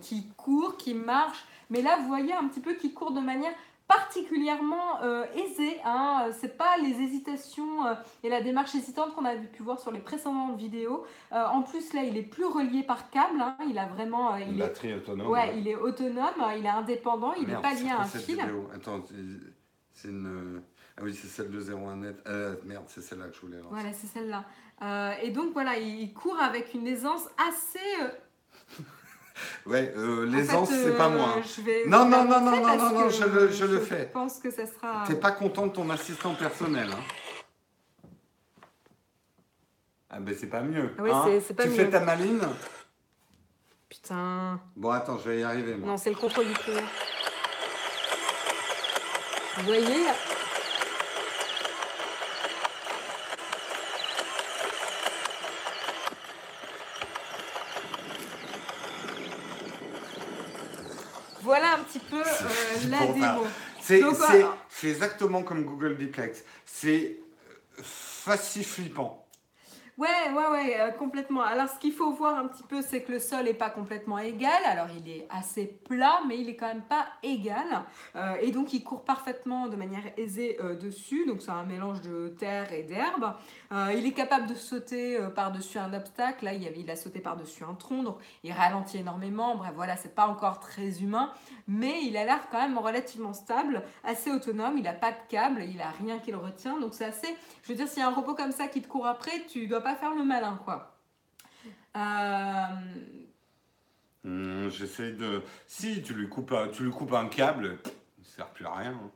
[0.00, 1.44] qui court, qui marche.
[1.70, 3.52] Mais là, vous voyez un petit peu qu'il court de manière
[3.90, 5.78] particulièrement euh, aisée.
[5.84, 6.24] Hein.
[6.28, 9.90] Euh, C'est pas les hésitations euh, et la démarche hésitante qu'on avait pu voir sur
[9.90, 11.04] les précédentes vidéos.
[11.32, 13.40] Euh, en plus, là, il est plus relié par câble.
[13.40, 13.56] hein.
[13.68, 15.28] Il a vraiment, euh, Une il est batterie autonome.
[15.28, 18.36] Ouais, il est autonome, il est indépendant, il n'est pas lié à un fil.
[18.36, 18.68] vidéo?
[18.74, 19.02] Attends,
[19.94, 20.62] c'est- une.
[20.96, 22.16] Ah oui, c'est celle de 01 net.
[22.26, 23.68] Euh, merde, c'est celle-là que je voulais lancer.
[23.70, 24.44] Voilà, c'est celle-là.
[24.82, 27.78] Euh, et donc voilà, il court avec une aisance assez.
[29.66, 31.34] Ouais, euh, l'aisance, c'est pas euh, moi.
[31.38, 31.42] hein.
[31.56, 34.06] Je vais Non, non, non, non, non, non, que je le- je le je fais.
[34.12, 35.04] pense que ça sera.
[35.06, 37.02] T'es pas content de ton assistant personnel, hein
[40.10, 40.90] Ah ben c'est pas mieux.
[40.98, 41.76] Oui, hein c'est- c'est pas tu mieux.
[41.76, 42.40] fais ta maline
[43.88, 44.60] Putain.
[44.76, 45.88] Bon, attends, je vais y arriver, moi.
[45.90, 46.84] Non, c'est le contrôle du pouvoir.
[49.58, 50.06] Vous voyez
[61.50, 62.22] Voilà un petit peu euh,
[62.90, 63.44] la démo.
[64.14, 64.56] Voilà.
[64.68, 66.44] c'est exactement comme Google Duplex.
[66.64, 67.16] C'est
[67.76, 69.19] euh, facile flippant.
[69.98, 71.42] Ouais, ouais, ouais, euh, complètement.
[71.42, 74.18] Alors, ce qu'il faut voir un petit peu, c'est que le sol n'est pas complètement
[74.18, 74.62] égal.
[74.64, 77.66] Alors, il est assez plat, mais il est quand même pas égal.
[78.16, 81.26] Euh, et donc, il court parfaitement de manière aisée euh, dessus.
[81.26, 83.34] Donc, c'est un mélange de terre et d'herbe.
[83.94, 86.44] Il est capable de sauter par-dessus un obstacle.
[86.44, 88.02] Là, il, avait, il a sauté par-dessus un tronc.
[88.02, 89.54] Donc, il ralentit énormément.
[89.54, 91.30] Bref, voilà, c'est pas encore très humain.
[91.68, 94.76] Mais il a l'air quand même relativement stable, assez autonome.
[94.76, 96.80] Il n'a pas de câble, il a rien qui le retient.
[96.80, 97.28] Donc, c'est assez.
[97.62, 99.68] Je veux dire, s'il y a un robot comme ça qui te court après, tu
[99.68, 100.96] dois pas faire le malin, quoi.
[101.96, 102.64] Euh,
[104.24, 105.42] Hum, J'essaie de.
[105.66, 107.78] Si, tu lui coupes un, tu lui coupes un câble,
[108.18, 108.90] il sert plus à rien.
[108.92, 109.10] hein.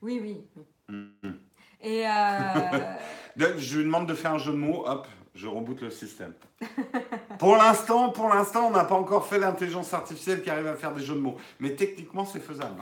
[0.00, 0.64] Oui, oui.
[0.88, 1.10] Hum.
[1.80, 2.96] Et euh,
[3.58, 6.34] Je lui demande de faire un jeu de mots, hop, je reboot le système.
[7.40, 10.92] pour l'instant, pour l'instant, on n'a pas encore fait l'intelligence artificielle qui arrive à faire
[10.94, 11.36] des jeux de mots.
[11.58, 12.80] Mais techniquement, c'est faisable.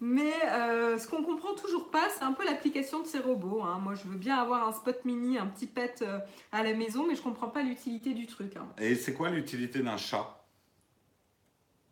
[0.00, 3.62] Mais euh, ce qu'on comprend toujours pas, c'est un peu l'application de ces robots.
[3.62, 3.78] hein.
[3.78, 6.18] Moi, je veux bien avoir un spot mini, un petit pet euh,
[6.52, 8.56] à la maison, mais je comprends pas l'utilité du truc.
[8.56, 8.66] hein.
[8.78, 10.36] Et c'est quoi l'utilité d'un chat?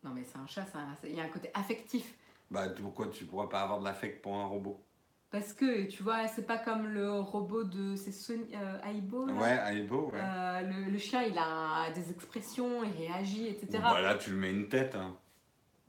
[0.03, 0.65] Non, mais c'est un chat,
[1.03, 2.13] il y a un côté affectif.
[2.49, 4.81] Bah, pourquoi tu pourras pas avoir de l'affect pour un robot?
[5.29, 7.95] Parce que, tu vois, c'est pas comme le robot de.
[7.95, 9.33] C'est Sony, euh, Aibo, là?
[9.33, 10.19] Ouais, Aibo, ouais.
[10.19, 13.67] Euh, le, le chien, il a des expressions, il réagit, etc.
[13.79, 14.95] Voilà, tu lui mets une tête.
[14.95, 15.15] Hein.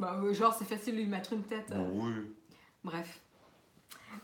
[0.00, 1.70] Bah, euh, genre, c'est facile de lui mettre une tête.
[1.72, 2.12] euh, Oui.
[2.82, 3.20] Bref.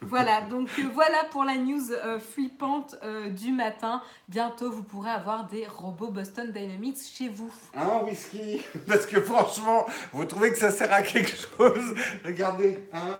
[0.01, 4.03] Voilà, donc euh, voilà pour la news euh, flippante euh, du matin.
[4.29, 7.53] Bientôt, vous pourrez avoir des robots Boston Dynamics chez vous.
[7.75, 11.95] Un whisky Parce que franchement, vous trouvez que ça sert à quelque chose?
[12.25, 13.17] Regardez, hein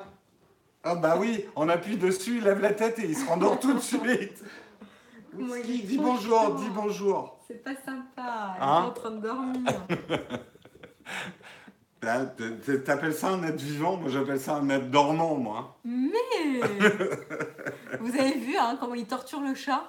[0.83, 3.73] Ah bah oui, on appuie dessus, il lève la tête et il se rendort tout
[3.75, 4.43] de suite.
[5.39, 7.39] Il Whisky, dis bonjour, dis bonjour.
[7.47, 8.83] C'est pas sympa, elle Hein?
[8.85, 9.63] est en train de dormir.
[12.01, 15.79] T'appelles ça un être vivant, moi j'appelle ça un être dormant, moi.
[15.85, 16.61] Mais
[18.01, 19.83] Vous avez vu hein, comment il torture le chat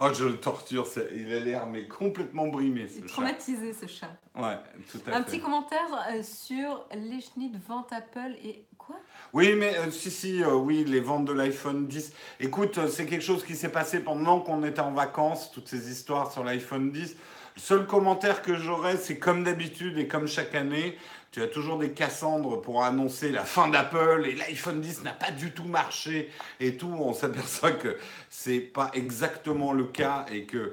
[0.00, 2.88] Oh, je le torture, il a l'air mais complètement brimé.
[2.88, 4.10] Ce traumatisé ce chat.
[4.36, 4.56] Ouais,
[4.90, 5.16] tout à fait.
[5.16, 8.96] Un petit commentaire euh, sur les chenilles de vente Apple et quoi?
[9.32, 12.12] Oui, mais euh, si, si, euh, oui, les ventes de l'iPhone 10.
[12.40, 16.32] Écoute, c'est quelque chose qui s'est passé pendant qu'on était en vacances, toutes ces histoires
[16.32, 17.16] sur l'iPhone 10.
[17.56, 20.96] Le seul commentaire que j'aurais, c'est comme d'habitude et comme chaque année,
[21.30, 25.30] tu as toujours des Cassandres pour annoncer la fin d'Apple et l'iPhone 10 n'a pas
[25.30, 26.94] du tout marché et tout.
[26.98, 27.98] On s'aperçoit que
[28.30, 30.72] c'est pas exactement le cas et que.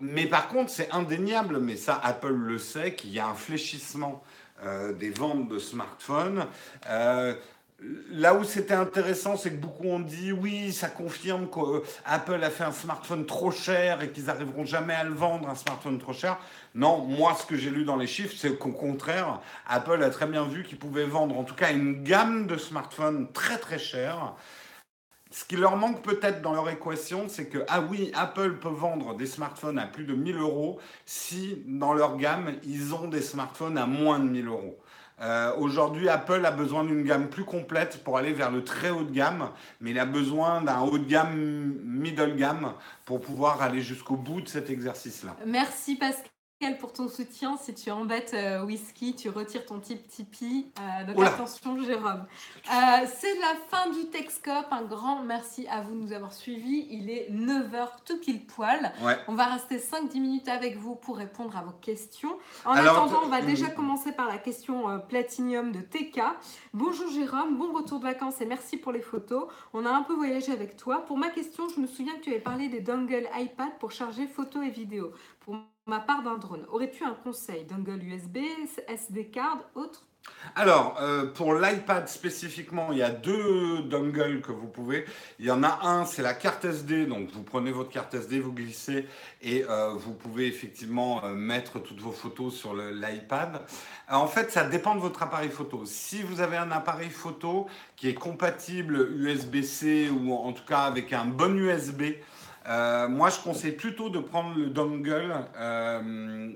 [0.00, 4.22] Mais par contre, c'est indéniable, mais ça, Apple le sait, qu'il y a un fléchissement
[4.64, 6.46] euh, des ventes de smartphones.
[6.88, 7.34] Euh,
[8.10, 12.64] Là où c'était intéressant, c'est que beaucoup ont dit oui, ça confirme qu'Apple a fait
[12.64, 16.38] un smartphone trop cher et qu'ils n'arriveront jamais à le vendre, un smartphone trop cher.
[16.74, 20.26] Non, moi, ce que j'ai lu dans les chiffres, c'est qu'au contraire, Apple a très
[20.26, 24.34] bien vu qu'ils pouvaient vendre en tout cas une gamme de smartphones très très chers.
[25.30, 29.16] Ce qui leur manque peut-être dans leur équation, c'est que, ah oui, Apple peut vendre
[29.16, 33.76] des smartphones à plus de 1000 euros si dans leur gamme, ils ont des smartphones
[33.76, 34.78] à moins de 1000 euros.
[35.20, 39.02] Euh, aujourd'hui, Apple a besoin d'une gamme plus complète pour aller vers le très haut
[39.02, 39.50] de gamme,
[39.80, 42.74] mais il a besoin d'un haut de gamme, middle gamme,
[43.06, 45.36] pour pouvoir aller jusqu'au bout de cet exercice-là.
[45.46, 46.35] Merci Pascal
[46.80, 47.56] pour ton soutien.
[47.58, 50.72] Si tu embêtes euh, Whisky, tu retires ton type Tipeee.
[50.78, 52.24] Euh, donc attention, Jérôme.
[52.70, 54.66] Euh, c'est la fin du Texcope.
[54.70, 56.86] Un grand merci à vous de nous avoir suivis.
[56.90, 58.92] Il est 9h tout pile poil.
[59.28, 62.38] On va rester 5-10 minutes avec vous pour répondre à vos questions.
[62.64, 66.20] En attendant, on va déjà commencer par la question Platinium de TK.
[66.72, 69.46] Bonjour Jérôme, bon retour de vacances et merci pour les photos.
[69.72, 71.04] On a un peu voyagé avec toi.
[71.04, 74.26] Pour ma question, je me souviens que tu avais parlé des dongles iPad pour charger
[74.26, 75.12] photos et vidéos.
[75.40, 76.66] Pour ma part d'un drone.
[76.70, 78.38] Aurais-tu un conseil Dongle USB,
[78.88, 80.02] SD card, autre?
[80.56, 85.04] Alors, euh, pour l'iPad spécifiquement, il y a deux dongles que vous pouvez.
[85.38, 87.06] Il y en a un, c'est la carte SD.
[87.06, 89.06] Donc, vous prenez votre carte SD, vous glissez
[89.40, 93.62] et euh, vous pouvez effectivement euh, mettre toutes vos photos sur l'iPad.
[94.10, 95.84] en fait, ça dépend de votre appareil photo.
[95.84, 101.12] Si vous avez un appareil photo qui est compatible USB-C ou en tout cas avec
[101.12, 102.02] un bon USB,
[102.68, 105.32] euh, moi, je conseille plutôt de prendre le dongle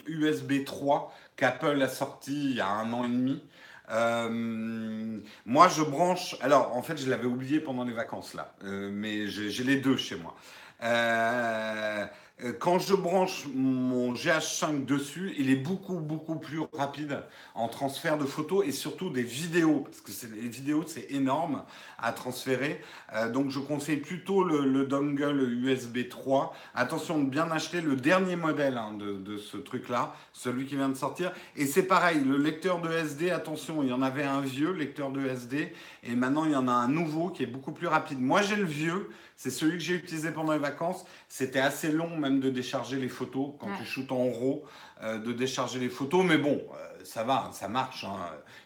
[0.06, 3.42] USB euh, 3 qu'Apple a sorti il y a un an et demi.
[3.90, 6.36] Euh, moi, je branche.
[6.40, 10.16] Alors, en fait, je l'avais oublié pendant les vacances là, mais j'ai les deux chez
[10.16, 10.34] moi.
[12.58, 17.22] Quand je branche mon GH5 dessus, il est beaucoup, beaucoup plus rapide
[17.54, 21.64] en transfert de photos et surtout des vidéos, parce que les vidéos, c'est énorme
[22.02, 22.80] à transférer.
[23.14, 26.54] Euh, donc, je conseille plutôt le, dongle USB 3.
[26.74, 30.88] Attention de bien acheter le dernier modèle hein, de, de, ce truc-là, celui qui vient
[30.88, 31.32] de sortir.
[31.56, 35.10] Et c'est pareil, le lecteur de SD, attention, il y en avait un vieux lecteur
[35.10, 35.72] de SD
[36.02, 38.20] et maintenant il y en a un nouveau qui est beaucoup plus rapide.
[38.20, 41.06] Moi, j'ai le vieux c'est celui que j'ai utilisé pendant les vacances.
[41.26, 44.66] C'était assez long même de décharger les photos quand tu shootes en RAW,
[45.00, 46.26] euh, de décharger les photos.
[46.26, 48.04] Mais bon, euh, ça va, ça marche.
[48.04, 48.18] Hein.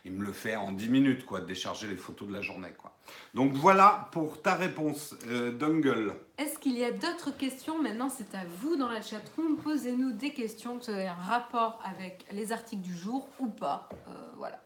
[0.05, 2.73] Il me le fait en 10 minutes, quoi, de décharger les photos de la journée.
[2.77, 2.93] Quoi.
[3.35, 6.15] Donc voilà pour ta réponse, euh, Dungle.
[6.39, 7.81] Est-ce qu'il y a d'autres questions?
[7.81, 9.57] Maintenant, c'est à vous dans la chatroom.
[9.57, 13.89] Posez-nous des questions qui ont un rapport avec les articles du jour ou pas.
[14.37, 14.61] voilà.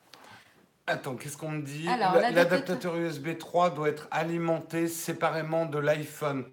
[0.88, 1.84] Attends, qu'est-ce qu'on me dit?
[1.84, 6.46] L'adaptateur USB 3 doit être alimenté séparément de l'iPhone.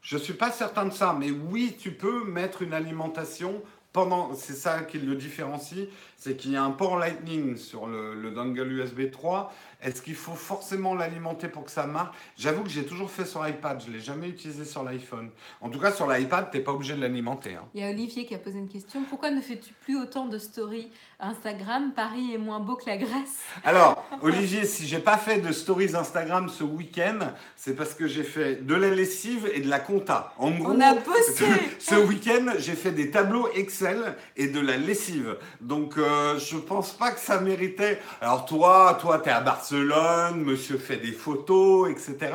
[0.00, 3.62] Je ne suis pas certain de ça, mais oui, tu peux mettre une alimentation
[3.92, 4.32] pendant.
[4.34, 8.30] C'est ça qui le différencie, c'est qu'il y a un port Lightning sur le, le
[8.30, 9.52] dongle USB 3
[9.82, 12.14] est-ce qu'il faut forcément l'alimenter pour que ça marche?
[12.36, 15.30] J'avoue que j'ai toujours fait sur iPad, je ne l'ai jamais utilisé sur l'iPhone.
[15.60, 17.54] En tout cas, sur l'iPad, tu n'es pas obligé de l'alimenter.
[17.54, 17.64] Hein.
[17.74, 19.02] Il y a Olivier qui a posé une question.
[19.08, 21.92] Pourquoi ne fais-tu plus autant de stories Instagram?
[21.94, 25.96] Paris est moins beau que la Grèce Alors, Olivier, si j'ai pas fait de stories
[25.96, 27.18] Instagram ce week-end,
[27.56, 30.34] c'est parce que j'ai fait de la lessive et de la compta.
[30.36, 31.46] En gros, On a bossé
[31.78, 35.38] Ce week-end, j'ai fait des tableaux Excel et de la lessive.
[35.62, 37.98] Donc, euh, je pense pas que ça méritait...
[38.20, 42.32] Alors toi, toi, tu es à Barcelone Barcelone, monsieur fait des photos, etc.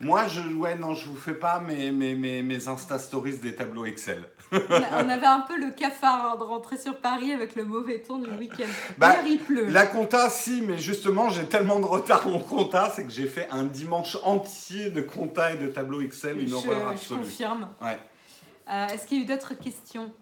[0.00, 3.54] Moi, je, ouais, non, je vous fais pas mes, mes, mes, mes Insta Stories des
[3.54, 4.24] tableaux Excel.
[4.50, 8.18] on avait un peu le cafard hein, de rentrer sur Paris avec le mauvais temps
[8.18, 8.68] du week-end.
[8.98, 9.68] Bah, il pleut.
[9.68, 13.48] La compta, si, mais justement, j'ai tellement de retard en compta, c'est que j'ai fait
[13.50, 17.20] un dimanche entier de compta et de tableaux Excel, une horreur absolue.
[17.20, 17.68] Je confirme.
[17.80, 17.98] Ouais.
[18.70, 20.12] Euh, est-ce qu'il y a eu d'autres questions?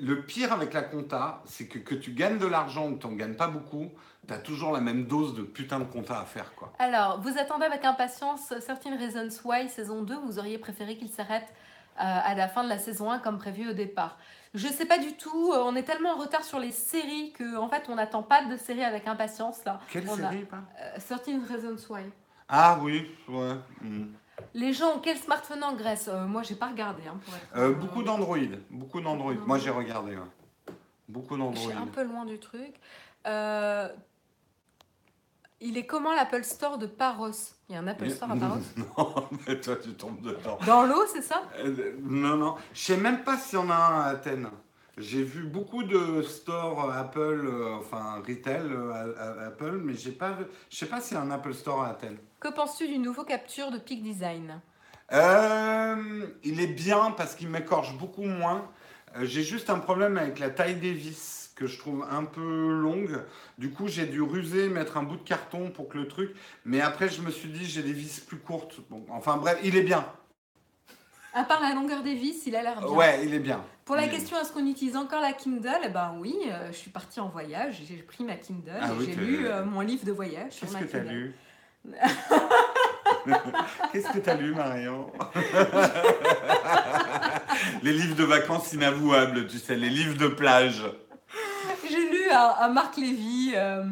[0.00, 3.06] Le pire avec la compta, c'est que que tu gagnes de l'argent ou que tu
[3.08, 3.90] n'en gagnes pas beaucoup,
[4.26, 6.54] tu as toujours la même dose de putain de compta à faire.
[6.54, 6.72] quoi.
[6.78, 11.46] Alors, vous attendez avec impatience Certain Reasons Why saison 2, vous auriez préféré qu'il s'arrête
[11.96, 14.16] à la fin de la saison 1 comme prévu au départ.
[14.54, 17.68] Je sais pas du tout, on est tellement en retard sur les séries que en
[17.68, 19.80] fait on n'attend pas de séries avec impatience là.
[19.90, 20.62] Quelle On a- série pas
[20.98, 22.02] 13 Reasons Why.
[22.48, 23.54] Ah oui, ouais.
[23.82, 24.06] hmm.
[24.54, 27.02] Les gens ont quel smartphone en Grèce Euh, Moi j'ai pas regardé.
[27.06, 28.36] Hein, pour être, Euh, euh, beaucoup d'Android.
[28.70, 29.34] Beaucoup d'Android.
[29.46, 30.16] Moi j'ai regardé.
[30.16, 30.72] ouais.
[31.08, 31.70] Beaucoup Je d'Android.
[31.70, 32.74] suis un peu loin du truc.
[33.26, 33.88] Euh,
[35.64, 37.30] Il est comment l'Apple Store de Paros?
[37.68, 38.58] Il y a un Apple Store à Paros?
[38.98, 40.58] non, mais toi tu tombes dedans.
[40.66, 41.42] Dans l'eau, c'est ça?
[41.58, 42.56] Euh, non, non.
[42.74, 44.48] Je sais même pas s'il y en a un à Athènes.
[44.98, 49.94] J'ai vu beaucoup de stores euh, Apple, euh, enfin retail euh, à- à- Apple, mais
[49.94, 50.36] j'ai pas,
[50.68, 52.18] je sais pas s'il y a un Apple Store à Athènes.
[52.40, 54.60] Que penses-tu du nouveau capture de Peak Design?
[55.12, 58.68] Euh, il est bien parce qu'il m'écorche beaucoup moins.
[59.16, 62.70] Euh, j'ai juste un problème avec la taille des vis que je trouve un peu
[62.70, 63.22] longue.
[63.56, 66.34] Du coup, j'ai dû ruser, mettre un bout de carton pour que le truc.
[66.64, 68.80] Mais après, je me suis dit, j'ai des vis plus courtes.
[68.90, 70.04] Bon, enfin bref, il est bien.
[71.34, 72.88] À part la longueur des vis, il a l'air bien.
[72.88, 73.64] Ouais, il est bien.
[73.84, 75.70] Pour la question est-ce qu'on utilise encore la Kindle?
[75.84, 79.06] Eh ben oui, euh, je suis partie en voyage, j'ai pris ma Kindle, Ah oui,
[79.06, 81.34] j'ai lu euh, mon livre de voyage Qu'est-ce que t'as lu?
[83.92, 85.10] Qu'est-ce que t'as lu, Marion?
[87.82, 90.82] Les livres de vacances inavouables, tu sais, les livres de plage.
[92.32, 93.84] Un, un Marc Lévy, euh,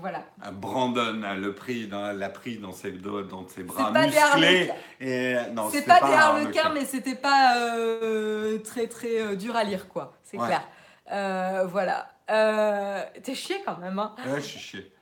[0.00, 0.22] voilà.
[0.52, 4.70] Brandon a le prix dans, l'a pris dans ses doigts, dans ses bras pas musclés.
[5.00, 9.56] Et non, C'est c'était pas, des harlequins, mais c'était pas euh, très très euh, dur
[9.56, 10.14] à lire, quoi.
[10.22, 10.46] C'est Ouais.
[10.46, 10.62] clair.
[11.10, 12.10] Euh, voilà.
[12.30, 13.98] Euh, T'es chier quand même.
[13.98, 14.14] Hein.
[14.26, 14.92] Ouais, je suis chier.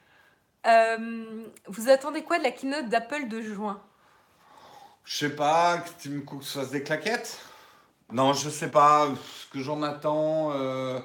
[0.67, 3.81] Euh, vous attendez quoi de la keynote d'Apple de juin?
[5.05, 7.39] Je sais pas, que Tim Cook se fasse des claquettes?
[8.13, 9.09] Non, je sais pas.
[9.41, 10.53] Ce que j'en attends.
[10.53, 10.99] Euh,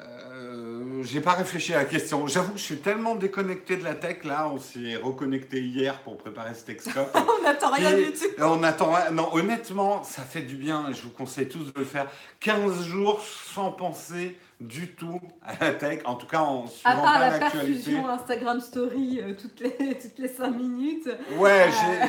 [0.00, 2.26] euh, J'ai pas réfléchi à la question.
[2.26, 4.50] J'avoue que je suis tellement déconnecté de la tech là.
[4.52, 7.16] On s'est reconnecté hier pour préparer ce Texcope.
[7.40, 8.24] On n'attend rien du tout.
[8.38, 8.92] On attend.
[9.12, 10.92] Non, honnêtement, ça fait du bien.
[10.92, 12.06] Je vous conseille tous de le faire.
[12.40, 16.00] 15 jours sans penser du tout à la tech.
[16.04, 20.18] En tout cas, en À suivant part la perfusion Instagram Story euh, toutes, les, toutes
[20.18, 21.08] les 5 minutes.
[21.36, 21.68] Ouais,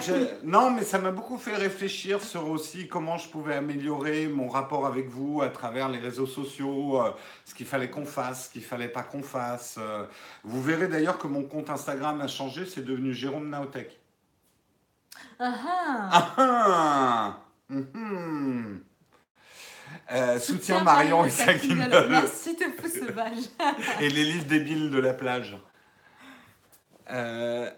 [0.10, 0.26] Euh.
[0.44, 4.86] non, mais ça m'a beaucoup fait réfléchir sur aussi comment je pouvais améliorer mon rapport
[4.86, 7.12] avec vous à travers les réseaux sociaux, euh,
[7.46, 9.78] ce qu'il fallait qu'on fasse, ce qu'il fallait pas qu'on fasse.
[10.44, 14.00] Vous verrez d'ailleurs que mon compte Instagram a changé, c'est devenu Jérôme Naotech.
[15.40, 16.10] Ah ah.
[16.12, 17.38] Ah ah
[17.70, 18.17] Mhm.
[20.38, 23.44] Euh, Soutien Marion et sa Kindle Merci de fou sauvage.
[24.02, 25.58] et les livres débiles de la plage.
[27.10, 27.70] Euh,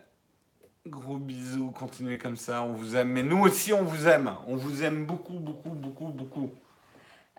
[0.87, 3.09] gros bisous, continuez comme ça, on vous aime.
[3.09, 4.35] Mais nous aussi, on vous aime.
[4.47, 6.51] On vous aime beaucoup, beaucoup, beaucoup, beaucoup.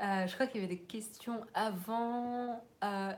[0.02, 2.62] Euh, je crois qu'il y avait des questions avant.
[2.84, 3.12] euh,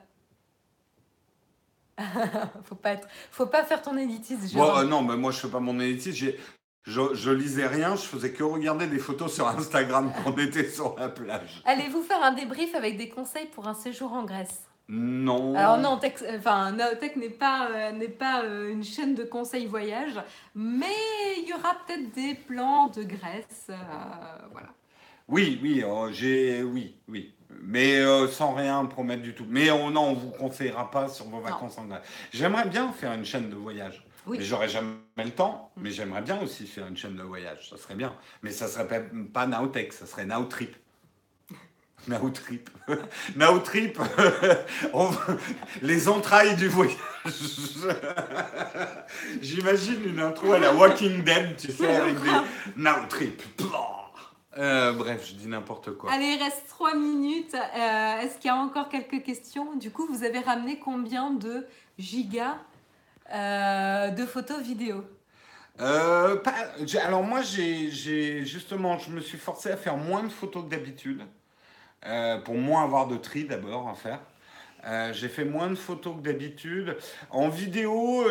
[2.64, 3.92] faut pas être, faut pas faire ton.
[3.92, 6.32] Bon, euh, non, mais moi, je fais pas mon élitisme.
[6.84, 10.68] Je, je lisais rien, je faisais que regarder des photos sur Instagram quand on était
[10.68, 11.62] sur la plage.
[11.64, 14.62] Allez-vous faire un débrief avec des conseils pour un séjour en Grèce?
[14.88, 15.54] Non.
[15.54, 19.66] Alors non, Tex- enfin, Naotech n'est pas, euh, n'est pas euh, une chaîne de conseils
[19.66, 20.20] voyage,
[20.56, 20.86] mais
[21.38, 23.68] il y aura peut-être des plans de Grèce.
[23.70, 23.74] euh,
[24.50, 24.68] voilà.
[25.28, 27.32] Oui, oui, euh, j'ai, oui, oui.
[27.62, 29.46] Mais euh, sans rien promettre du tout.
[29.48, 32.02] Mais on, non, on vous conseillera pas sur vos vacances en Grèce.
[32.32, 34.04] J'aimerais bien faire une chaîne de voyage.
[34.26, 34.38] Oui.
[34.38, 35.70] Mais j'aurais jamais le temps.
[35.76, 37.68] Mais j'aimerais bien aussi faire une chaîne de voyage.
[37.70, 38.14] Ça serait bien.
[38.42, 39.00] Mais ça serait pas,
[39.32, 40.76] pas Nowtech, ça serait Nowtrip.
[42.08, 42.70] Nowtrip.
[43.36, 43.98] Nowtrip.
[45.82, 46.96] Les entrailles du voyage.
[49.40, 52.30] J'imagine une intro à la Walking Dead, tu sais, avec des
[52.76, 53.42] Nowtrip.
[54.58, 56.12] Euh, bref, je dis n'importe quoi.
[56.12, 57.54] Allez, il reste 3 minutes.
[57.54, 59.76] Euh, Est-ce qu'il y a encore quelques questions?
[59.76, 61.66] Du coup, vous avez ramené combien de
[61.98, 62.58] gigas?
[63.32, 65.04] Euh, de photos vidéo
[65.80, 66.36] Euh,
[67.02, 71.22] alors moi, j'ai, justement, je me suis forcé à faire moins de photos que d'habitude,
[72.04, 74.20] euh, pour moins avoir de tri d'abord à faire.
[75.12, 76.96] J'ai fait moins de photos que d'habitude.
[77.30, 78.26] En vidéo,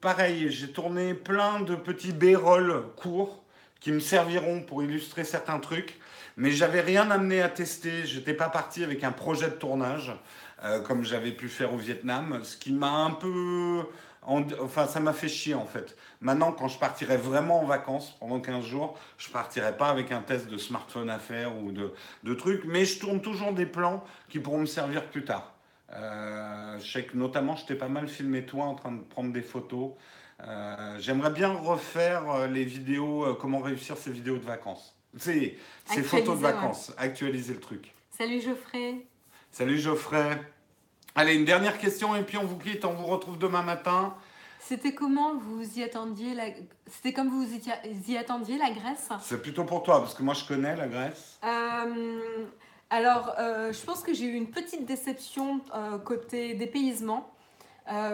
[0.00, 3.44] pareil, j'ai tourné plein de petits b-rolls courts
[3.78, 6.00] qui me serviront pour illustrer certains trucs,
[6.38, 8.06] mais j'avais rien amené à tester.
[8.06, 10.12] J'étais pas parti avec un projet de tournage
[10.84, 13.84] comme j'avais pu faire au Vietnam, ce qui m'a un peu,
[14.22, 15.96] en- enfin, ça m'a fait chier en fait.
[16.20, 20.20] Maintenant, quand je partirai vraiment en vacances pendant 15 jours, je partirai pas avec un
[20.22, 21.92] test de smartphone à faire ou de,
[22.22, 25.52] de trucs, mais je tourne toujours des plans qui pourront me servir plus tard.
[25.94, 29.32] Euh, je sais que notamment, je t'ai pas mal filmé toi en train de prendre
[29.32, 29.90] des photos.
[30.44, 34.96] Euh, J'aimerais bien refaire euh, les vidéos, euh, comment réussir ces vidéos de vacances.
[35.18, 36.52] Ces, ces photos de ouais.
[36.52, 37.92] vacances, actualiser le truc.
[38.10, 39.04] Salut Geoffrey.
[39.50, 40.40] Salut Geoffrey.
[41.14, 44.14] Allez, une dernière question et puis on vous quitte, on vous retrouve demain matin.
[44.60, 46.44] C'était comment vous y attendiez la...
[46.86, 47.46] C'était comme vous
[48.08, 49.10] y attendiez la Grèce?
[49.20, 51.38] C'est plutôt pour toi, parce que moi je connais la Grèce.
[51.44, 52.46] Euh,
[52.88, 57.28] alors, euh, je pense que j'ai eu une petite déception euh, côté dépaysement.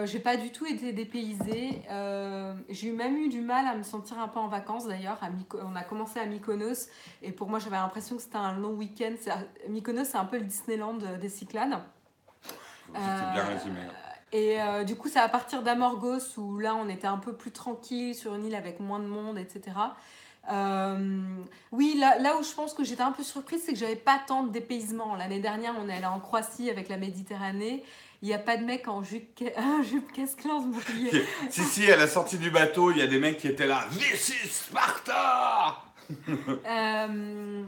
[0.03, 1.83] J'ai pas du tout été dépaysée.
[2.67, 5.19] j'ai même eu du mal à me sentir un peu en vacances d'ailleurs.
[5.63, 6.89] On a commencé à Mykonos
[7.21, 9.13] et pour moi j'avais l'impression que c'était un long week-end.
[9.69, 11.79] Mykonos c'est un peu le Disneyland des Cyclades.
[12.93, 13.79] C'était bien résumé.
[14.31, 17.51] Et euh, du coup, c'est à partir d'Amorgos où là, on était un peu plus
[17.51, 19.75] tranquille sur une île avec moins de monde, etc.
[20.51, 21.21] Euh,
[21.71, 24.19] oui, là, là, où je pense que j'étais un peu surprise, c'est que j'avais pas
[24.25, 25.15] tant de dépaysement.
[25.15, 27.83] L'année dernière, on est allé en Croatie avec la Méditerranée.
[28.21, 29.39] Il n'y a pas de mecs en jupe,
[29.89, 30.41] jupe casque
[31.49, 33.85] si, si, à la sortie du bateau, il y a des mecs qui étaient là.
[33.91, 35.83] This is Sparta
[36.67, 37.63] euh,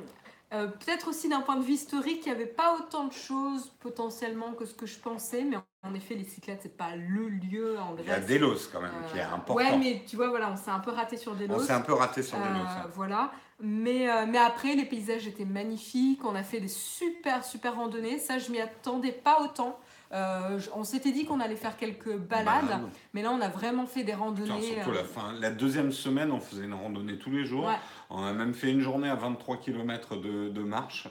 [0.54, 3.72] euh, peut-être aussi d'un point de vue historique, il n'y avait pas autant de choses
[3.80, 7.80] potentiellement que ce que je pensais, mais en effet, les Cyclades, c'est pas le lieu
[7.80, 8.06] en Grèce.
[8.06, 9.56] Il y a Delos quand même, qui est euh, important.
[9.56, 11.56] Ouais, mais tu vois, voilà, on s'est un peu raté sur Delos.
[11.56, 12.48] On s'est un peu raté sur Delos.
[12.48, 13.32] Euh, voilà.
[13.64, 16.26] Mais, mais après, les paysages étaient magnifiques.
[16.26, 18.18] On a fait des super, super randonnées.
[18.18, 19.80] Ça, je m'y attendais pas autant.
[20.14, 22.82] Euh, on s'était dit qu'on allait faire quelques balades,
[23.14, 24.74] mais là on a vraiment fait des randonnées.
[24.74, 27.70] surtout la, fin, la deuxième semaine, on faisait une randonnée tous les jours.
[28.14, 31.08] On a même fait une journée à 23 km de marche.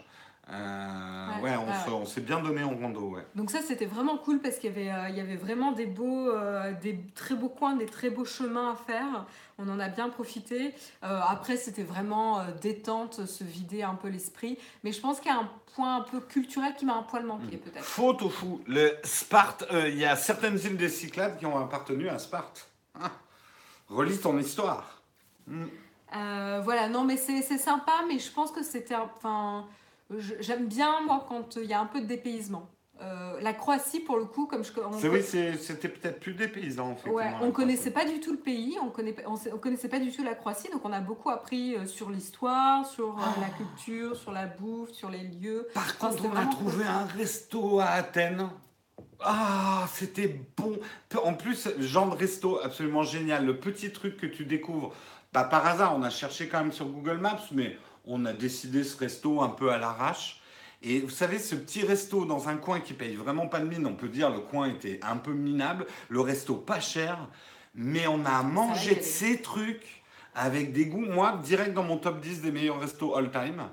[0.52, 1.52] Euh, ouais,
[1.88, 3.24] on, s'est bien donné en rando, ouais.
[3.36, 5.86] Donc ça, c'était vraiment cool parce qu'il y avait, euh, il y avait vraiment des
[5.86, 9.26] beaux, euh, des très beaux coins, des très beaux chemins à faire.
[9.58, 10.74] On en a bien profité.
[11.02, 14.58] après, c'était vraiment détente, se vider un peu l'esprit.
[14.82, 17.24] Mais je pense qu'il y a un point un peu culturel qui m'a un poil
[17.24, 17.60] manqué, hmm.
[17.60, 17.84] peut-être.
[17.84, 18.60] Faux au fou.
[18.66, 22.68] Le Sparte, il y a certaines îles des Cyclades qui ont appartenu à Sparte.
[23.00, 23.12] Ah.
[23.88, 25.02] Relis ton histoire.
[26.12, 26.60] Hmm.
[26.62, 29.66] voilà, non, mais c'est sympa, mais je pense que c'était, enfin
[30.40, 32.68] J'aime bien, moi, quand il y a un peu de dépaysement.
[33.00, 34.72] Euh, la Croatie, pour le coup, comme je.
[34.98, 37.08] C'est vrai, c'était peut-être plus dépaysant, en fait.
[37.08, 40.22] Ouais, on connaissait pas du tout le pays, on, connaît, on, connaissait pas du tout
[40.22, 43.56] la Croatie, donc on a beaucoup appris euh, sur l'histoire, sur euh, la ah.
[43.56, 45.68] culture, sur la bouffe, sur les lieux.
[45.72, 48.50] Par contre, on a trouvé un resto à Athènes.
[49.20, 50.78] Ah, c'était bon.
[51.24, 53.46] En plus, genre de resto absolument génial.
[53.46, 54.92] Le petit truc que tu découvres,
[55.32, 58.82] pas par hasard, on a cherché quand même sur Google Maps, mais on a décidé
[58.84, 60.40] ce resto un peu à l'arrache.
[60.82, 63.86] Et vous savez, ce petit resto dans un coin qui paye vraiment pas de mine,
[63.86, 67.28] on peut dire le coin était un peu minable, le resto pas cher,
[67.74, 70.02] mais on a mangé de ces trucs
[70.34, 73.64] avec des goûts, moi, direct dans mon top 10 des meilleurs restos all time.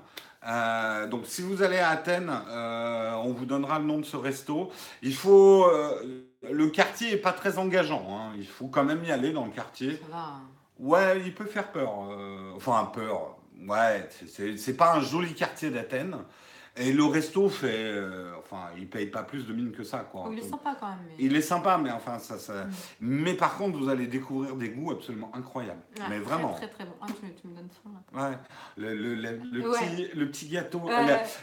[0.46, 4.16] Euh, donc si vous allez à Athènes, euh, on vous donnera le nom de ce
[4.16, 4.70] resto.
[5.02, 5.66] Il faut...
[5.66, 8.32] Euh, le quartier est pas très engageant, hein.
[8.38, 10.00] il faut quand même y aller dans le quartier.
[10.78, 11.90] Ouais, il peut faire peur.
[12.56, 13.36] enfin, peur.
[13.66, 14.08] Ouais,
[14.56, 16.16] c'est pas un joli quartier d'Athènes.
[16.78, 17.74] Et le resto fait.
[17.74, 20.24] Euh, enfin, il paye pas plus de mine que ça, quoi.
[20.26, 20.98] Oh, il est sympa quand même.
[21.18, 22.38] Il est sympa, mais enfin, ça.
[22.38, 22.64] ça...
[22.64, 22.70] Mm.
[23.00, 25.82] Mais par contre, vous allez découvrir des goûts absolument incroyables.
[26.08, 26.54] mais vraiment.
[26.54, 26.92] Très, très, bon.
[27.00, 28.28] Ah, tu, me donnes faim, là.
[28.28, 28.36] Ouais.
[28.76, 30.82] Le, le, le, Petit, le petit gâteau.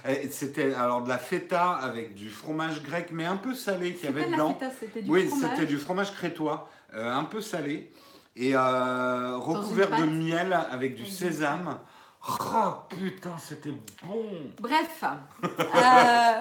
[0.08, 4.06] Eh, c'était alors de la feta avec du fromage grec, mais un peu salé qu'il
[4.06, 4.58] y avait dedans.
[4.80, 7.92] c'était du oui, c'était du fromage crétois, euh, un peu salé.
[8.36, 11.80] Et euh, recouvert de miel avec du sésame.
[12.28, 14.26] Oh putain, c'était bon.
[14.60, 15.48] Bref, euh,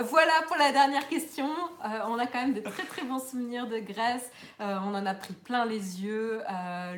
[0.09, 1.47] voilà pour la dernière question.
[1.85, 4.31] Euh, on a quand même de très très bons souvenirs de Grèce.
[4.61, 6.41] Euh, on en a pris plein les yeux.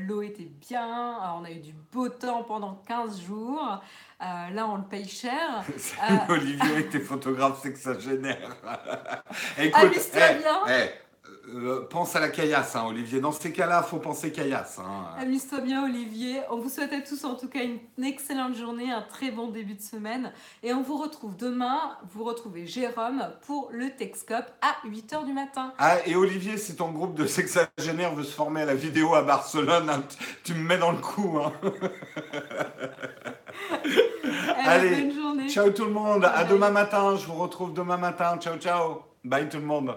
[0.06, 1.18] L'eau était bien.
[1.36, 3.80] on a eu du beau temps pendant 15 jours.
[4.20, 5.64] là, on le paye cher.
[6.28, 8.56] Olivier était photographe, c'est que ça génère.
[9.58, 10.88] Écoute, eh, bien.
[11.54, 13.20] Euh, pense à la caillasse, hein, Olivier.
[13.20, 14.78] Dans ces cas-là, faut penser caillasse.
[14.78, 15.06] Hein.
[15.18, 16.40] Amuse-toi bien, Olivier.
[16.50, 19.74] On vous souhaite à tous, en tout cas, une excellente journée, un très bon début
[19.74, 20.32] de semaine.
[20.62, 21.96] Et on vous retrouve demain.
[22.12, 25.72] Vous retrouvez Jérôme pour le Texcope à 8h du matin.
[25.78, 29.22] Ah, et Olivier, si ton groupe de sexagénaires veut se former à la vidéo à
[29.22, 30.02] Barcelone, hein,
[30.42, 31.38] tu me mets dans le coup.
[34.64, 35.48] Allez, bonne journée.
[35.48, 36.24] ciao tout le monde.
[36.24, 37.16] À demain matin.
[37.16, 38.36] Je vous retrouve demain matin.
[38.38, 39.02] Ciao, ciao.
[39.24, 39.96] Bye tout le monde.